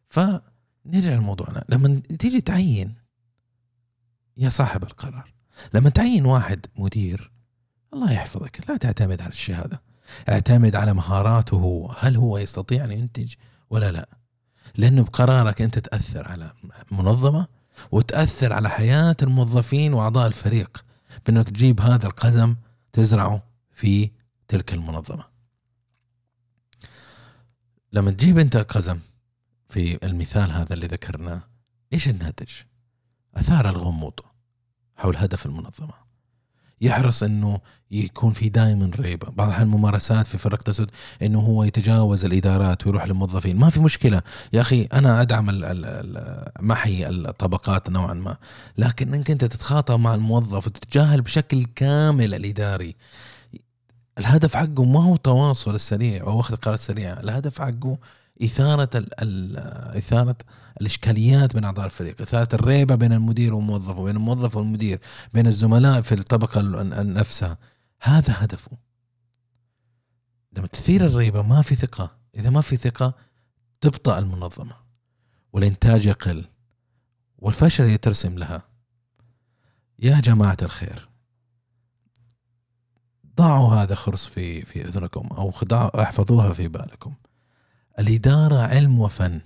فنرجع 0.09 1.13
لموضوعنا. 1.15 1.65
لما 1.69 2.01
تيجي 2.19 2.41
تعين 2.41 2.95
يا 4.37 4.49
صاحب 4.49 4.83
القرار 4.83 5.33
لما 5.73 5.89
تعين 5.89 6.25
واحد 6.25 6.65
مدير 6.75 7.31
الله 7.93 8.11
يحفظك 8.11 8.69
لا 8.69 8.77
تعتمد 8.77 9.21
على 9.21 9.31
الشهادة. 9.31 9.81
اعتمد 10.29 10.75
على 10.75 10.93
مهاراته 10.93 11.57
هو. 11.57 11.91
هل 11.91 12.15
هو 12.17 12.37
يستطيع 12.37 12.83
أن 12.85 12.91
ينتج 12.91 13.33
ولا 13.69 13.91
لا؟ 13.91 14.09
لأنه 14.75 15.03
بقرارك 15.03 15.61
أنت 15.61 15.79
تأثر 15.79 16.27
على 16.27 16.51
منظمة 16.91 17.47
وتأثر 17.91 18.53
على 18.53 18.69
حياة 18.69 19.15
الموظفين 19.21 19.93
وأعضاء 19.93 20.27
الفريق. 20.27 20.85
بأنك 21.25 21.49
تجيب 21.49 21.81
هذا 21.81 22.07
القزم 22.07 22.55
تزرعه 22.93 23.43
في 23.71 24.11
تلك 24.47 24.73
المنظمة. 24.73 25.25
لما 27.93 28.11
تجيب 28.11 28.37
أنت 28.37 28.57
قزم 28.57 28.99
في 29.69 30.05
المثال 30.05 30.51
هذا 30.51 30.73
اللي 30.73 30.87
ذكرناه 30.87 31.41
إيش 31.93 32.09
الناتج؟ 32.09 32.49
أثار 33.35 33.69
الغموض 33.69 34.19
حول 34.95 35.17
هدف 35.17 35.45
المنظمة. 35.45 36.08
يحرص 36.81 37.23
إنه 37.23 37.59
يكون 37.91 38.33
في 38.33 38.49
دائما 38.49 38.91
ريبة. 38.99 39.29
بعض 39.29 39.47
الاحيان 39.47 39.67
ممارسات 39.67 40.27
في 40.27 40.37
فرق 40.37 40.61
تسد 40.61 40.91
إنه 41.21 41.39
هو 41.39 41.63
يتجاوز 41.63 42.25
الإدارات 42.25 42.87
ويروح 42.87 43.07
للموظفين. 43.07 43.57
ما 43.59 43.69
في 43.69 43.79
مشكلة. 43.79 44.21
يا 44.53 44.61
أخي 44.61 44.83
أنا 44.93 45.21
أدعم 45.21 45.45
محي 46.59 47.07
الطبقات 47.07 47.89
نوعا 47.89 48.13
ما. 48.13 48.37
لكن 48.77 49.13
إنك 49.13 49.31
أنت 49.31 49.45
تتخاطب 49.45 49.99
مع 49.99 50.15
الموظف 50.15 50.67
وتتجاهل 50.67 51.21
بشكل 51.21 51.65
كامل 51.75 52.33
الإداري 52.33 52.95
الهدف 54.17 54.55
حقه 54.55 54.83
ما 54.83 55.03
هو 55.03 55.15
تواصل 55.15 55.75
السريع 55.75 56.23
أو 56.23 56.39
أخذ 56.39 56.55
قرارات 56.55 56.79
سريعه 56.79 57.19
الهدف 57.19 57.61
حقه 57.61 57.97
إثارة 58.43 58.89
ال 58.95 59.57
إثارة 59.97 60.35
الإشكاليات 60.81 61.53
بين 61.53 61.63
أعضاء 61.65 61.85
الفريق، 61.85 62.21
إثارة 62.21 62.55
الريبة 62.55 62.95
بين 62.95 63.13
المدير 63.13 63.53
والموظف 63.53 63.97
وبين 63.97 64.15
الموظف 64.15 64.55
والمدير، 64.55 64.99
بين 65.33 65.47
الزملاء 65.47 66.01
في 66.01 66.15
الطبقة 66.15 66.61
نفسها، 67.03 67.57
هذا 68.01 68.33
هدفه. 68.37 68.71
لما 70.53 70.67
تثير 70.67 71.05
الريبة 71.05 71.41
ما 71.41 71.61
في 71.61 71.75
ثقة، 71.75 72.11
إذا 72.35 72.49
ما 72.49 72.61
في 72.61 72.77
ثقة 72.77 73.13
تبطأ 73.81 74.19
المنظمة 74.19 74.75
والإنتاج 75.53 76.05
يقل 76.05 76.45
والفشل 77.37 77.83
يترسم 77.85 78.37
لها. 78.37 78.63
يا 79.99 80.19
جماعة 80.19 80.57
الخير 80.61 81.09
ضعوا 83.35 83.75
هذا 83.75 83.95
خرص 83.95 84.25
في 84.27 84.61
في 84.61 84.85
إذنكم 84.85 85.27
أو 85.27 85.53
أحفظوها 85.73 86.53
في 86.53 86.67
بالكم. 86.67 87.13
الإدارة 87.99 88.57
علم 88.61 88.99
وفن 88.99 89.41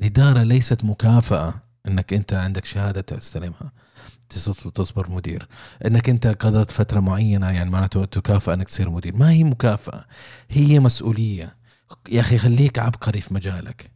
الإدارة 0.00 0.42
ليست 0.42 0.84
مكافأة 0.84 1.54
إنك 1.88 2.12
أنت 2.12 2.32
عندك 2.32 2.64
شهادة 2.64 3.00
تستلمها 3.00 3.72
تصبر 4.74 5.10
مدير. 5.10 5.48
إنك 5.86 6.08
أنت 6.08 6.26
قضيت 6.26 6.70
فترة 6.70 7.00
معينة 7.00 7.50
يعني 7.50 7.70
معناته 7.70 8.04
تكافئ 8.04 8.52
إنك 8.54 8.68
تصير 8.68 8.90
مدير. 8.90 9.16
ما 9.16 9.30
هي 9.30 9.44
مكافأة؟ 9.44 10.04
هي 10.50 10.80
مسؤولية. 10.80 11.56
يا 12.10 12.20
أخي 12.20 12.38
خليك 12.38 12.78
عبقري 12.78 13.20
في 13.20 13.34
مجالك. 13.34 13.90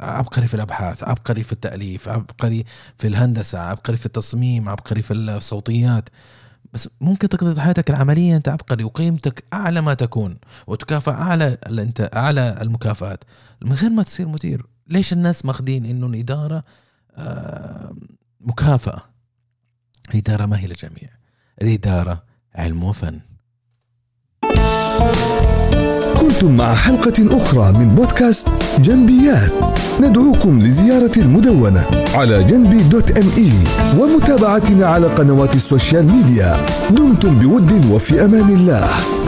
عبقري 0.00 0.46
في 0.46 0.54
الأبحاث 0.54 1.04
عبقري 1.04 1.42
في 1.42 1.52
التأليف 1.52 2.08
عبقري 2.08 2.64
في 2.98 3.06
الهندسة 3.06 3.58
عبقري 3.58 3.96
في 3.96 4.06
التصميم 4.06 4.68
عبقري 4.68 5.02
في 5.02 5.14
الصوتيات. 5.14 6.08
بس 6.72 6.88
ممكن 7.00 7.28
تقضي 7.28 7.60
حياتك 7.60 7.90
العملية 7.90 8.36
أنت 8.36 8.48
عبقري 8.48 8.84
وقيمتك 8.84 9.44
أعلى 9.52 9.80
ما 9.80 9.94
تكون 9.94 10.38
وتكافئ 10.66 11.10
أعلى 11.10 11.58
أنت 11.68 12.10
أعلى 12.14 12.58
المكافآت 12.62 13.24
من 13.62 13.72
غير 13.72 13.90
ما 13.90 14.02
تصير 14.02 14.28
مدير. 14.28 14.66
ليش 14.88 15.12
الناس 15.12 15.44
ماخذين 15.44 15.84
إنه 15.84 16.06
الاداره 16.06 16.64
آه، 17.16 17.94
مكافأة؟ 18.40 19.02
الإدارة 20.10 20.46
ما 20.46 20.58
هي 20.58 20.66
للجميع. 20.66 21.08
الإدارة 21.62 22.22
علم 22.54 22.84
وفن. 22.84 23.20
كنتم 26.20 26.56
مع 26.56 26.74
حلقة 26.74 27.36
أخرى 27.36 27.72
من 27.72 27.94
بودكاست 27.94 28.48
جنبيات. 28.80 29.52
ندعوكم 30.00 30.60
لزيارة 30.60 31.18
المدونة 31.18 31.86
على 32.14 32.44
جنبي 32.44 32.82
dot 32.82 33.10
me 33.10 33.52
ومتابعتنا 33.98 34.86
على 34.86 35.06
قنوات 35.06 35.54
ال 35.54 35.61
social 35.61 36.06
media. 36.06 36.66
دمتم 36.90 37.38
بود 37.38 37.84
وفي 37.84 38.24
أمان 38.24 38.48
الله. 38.54 39.23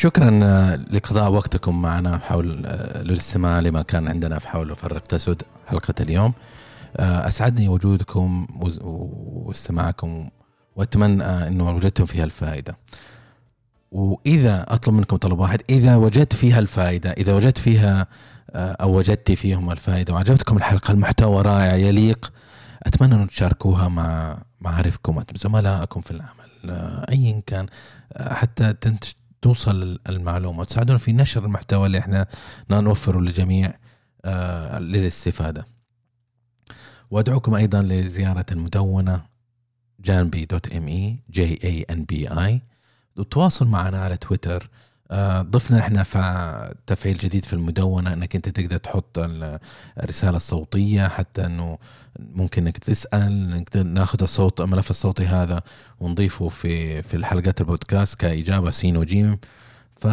شكرا 0.00 0.40
آه، 0.42 0.76
لقضاء 0.76 1.32
وقتكم 1.32 1.82
معنا 1.82 2.18
حول 2.18 2.66
آه، 2.66 3.02
الاستماع 3.02 3.60
لما 3.60 3.82
كان 3.82 4.08
عندنا 4.08 4.38
في 4.38 4.48
حول 4.48 4.76
فرق 4.76 5.02
تسد 5.02 5.42
حلقة 5.66 5.94
اليوم. 6.00 6.32
آه، 6.96 7.28
أسعدني 7.28 7.68
وجودكم 7.68 8.46
واستماعكم 9.46 10.30
وأتمنى 10.76 11.24
أنه 11.24 11.70
وجدتم 11.70 12.06
فيها 12.06 12.24
الفائدة. 12.24 12.76
وإذا 13.92 14.66
أطلب 14.68 14.94
منكم 14.94 15.16
طلب 15.16 15.38
واحد 15.38 15.62
إذا 15.70 15.96
وجدت 15.96 16.34
فيها 16.34 16.58
الفائدة 16.58 17.10
إذا 17.10 17.34
وجدت 17.34 17.58
فيها 17.58 18.06
أو 18.54 18.96
وجدت 18.98 19.32
فيهم 19.32 19.70
الفائدة 19.70 20.14
وعجبتكم 20.14 20.56
الحلقة 20.56 20.92
المحتوى 20.92 21.42
رائع 21.42 21.74
يليق 21.74 22.32
أتمنى 22.82 23.14
أن 23.14 23.28
تشاركوها 23.28 23.88
مع 23.88 24.38
معارفكم 24.60 25.22
زملائكم 25.34 26.00
في 26.00 26.10
العمل 26.10 26.70
أيا 27.10 27.42
كان 27.46 27.66
حتى 28.20 28.72
توصل 29.42 29.98
المعلومة 30.08 30.60
وتساعدونا 30.60 30.98
في 30.98 31.12
نشر 31.12 31.44
المحتوى 31.44 31.86
اللي 31.86 31.98
إحنا 31.98 32.26
نوفره 32.70 33.20
للجميع 33.20 33.74
آه، 34.24 34.78
للاستفادة. 34.78 35.66
وأدعوكم 37.10 37.54
أيضا 37.54 37.82
لزيارة 37.82 38.46
المدونه 38.52 39.22
جانبي 40.00 40.44
dot 40.44 40.72
M 40.72 40.88
E 40.88 41.16
J 41.30 41.58
A 41.64 41.82
N 41.82 42.04
B 42.04 42.28
I 42.28 42.62
وتواصل 43.16 43.66
معنا 43.66 43.98
على 44.02 44.16
تويتر 44.16 44.70
ضفنا 45.42 45.78
إحنا 45.78 46.02
تفعيل 46.86 47.16
جديد 47.16 47.44
في 47.44 47.52
المدونة 47.52 48.12
إنك 48.12 48.36
أنت 48.36 48.48
تقدر 48.48 48.76
تحط 48.76 49.18
الرسالة 49.98 50.36
الصوتية 50.36 51.08
حتى 51.08 51.46
إنه 51.46 51.78
ممكن 52.18 52.66
إنك 52.66 52.78
تسأل 52.78 53.22
إنك 53.52 53.76
ناخذ 53.76 54.22
الصوت 54.22 54.60
الملف 54.60 54.90
الصوتي 54.90 55.26
هذا 55.26 55.62
ونضيفه 56.00 56.48
في 56.48 57.02
في 57.02 57.14
الحلقات 57.16 57.60
البودكاست 57.60 58.20
كإجابة 58.20 58.70
سين 58.70 58.96
وجيم. 58.96 59.38
ف 59.96 60.06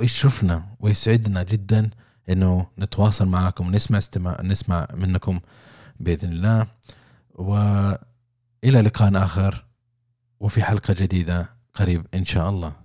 يشرفنا 0.00 0.66
ويسعدنا 0.80 1.42
جدا 1.42 1.90
إنه 2.30 2.66
نتواصل 2.78 3.26
معكم 3.26 3.70
نسمع 3.70 3.98
استماع 3.98 4.42
نسمع 4.42 4.88
منكم 4.94 5.40
بإذن 6.00 6.32
الله. 6.32 6.66
والى 7.34 7.98
لقاء 8.64 9.24
آخر 9.24 9.64
وفي 10.40 10.62
حلقة 10.62 10.94
جديدة 10.98 11.50
قريب 11.74 12.06
إن 12.14 12.24
شاء 12.24 12.50
الله. 12.50 12.83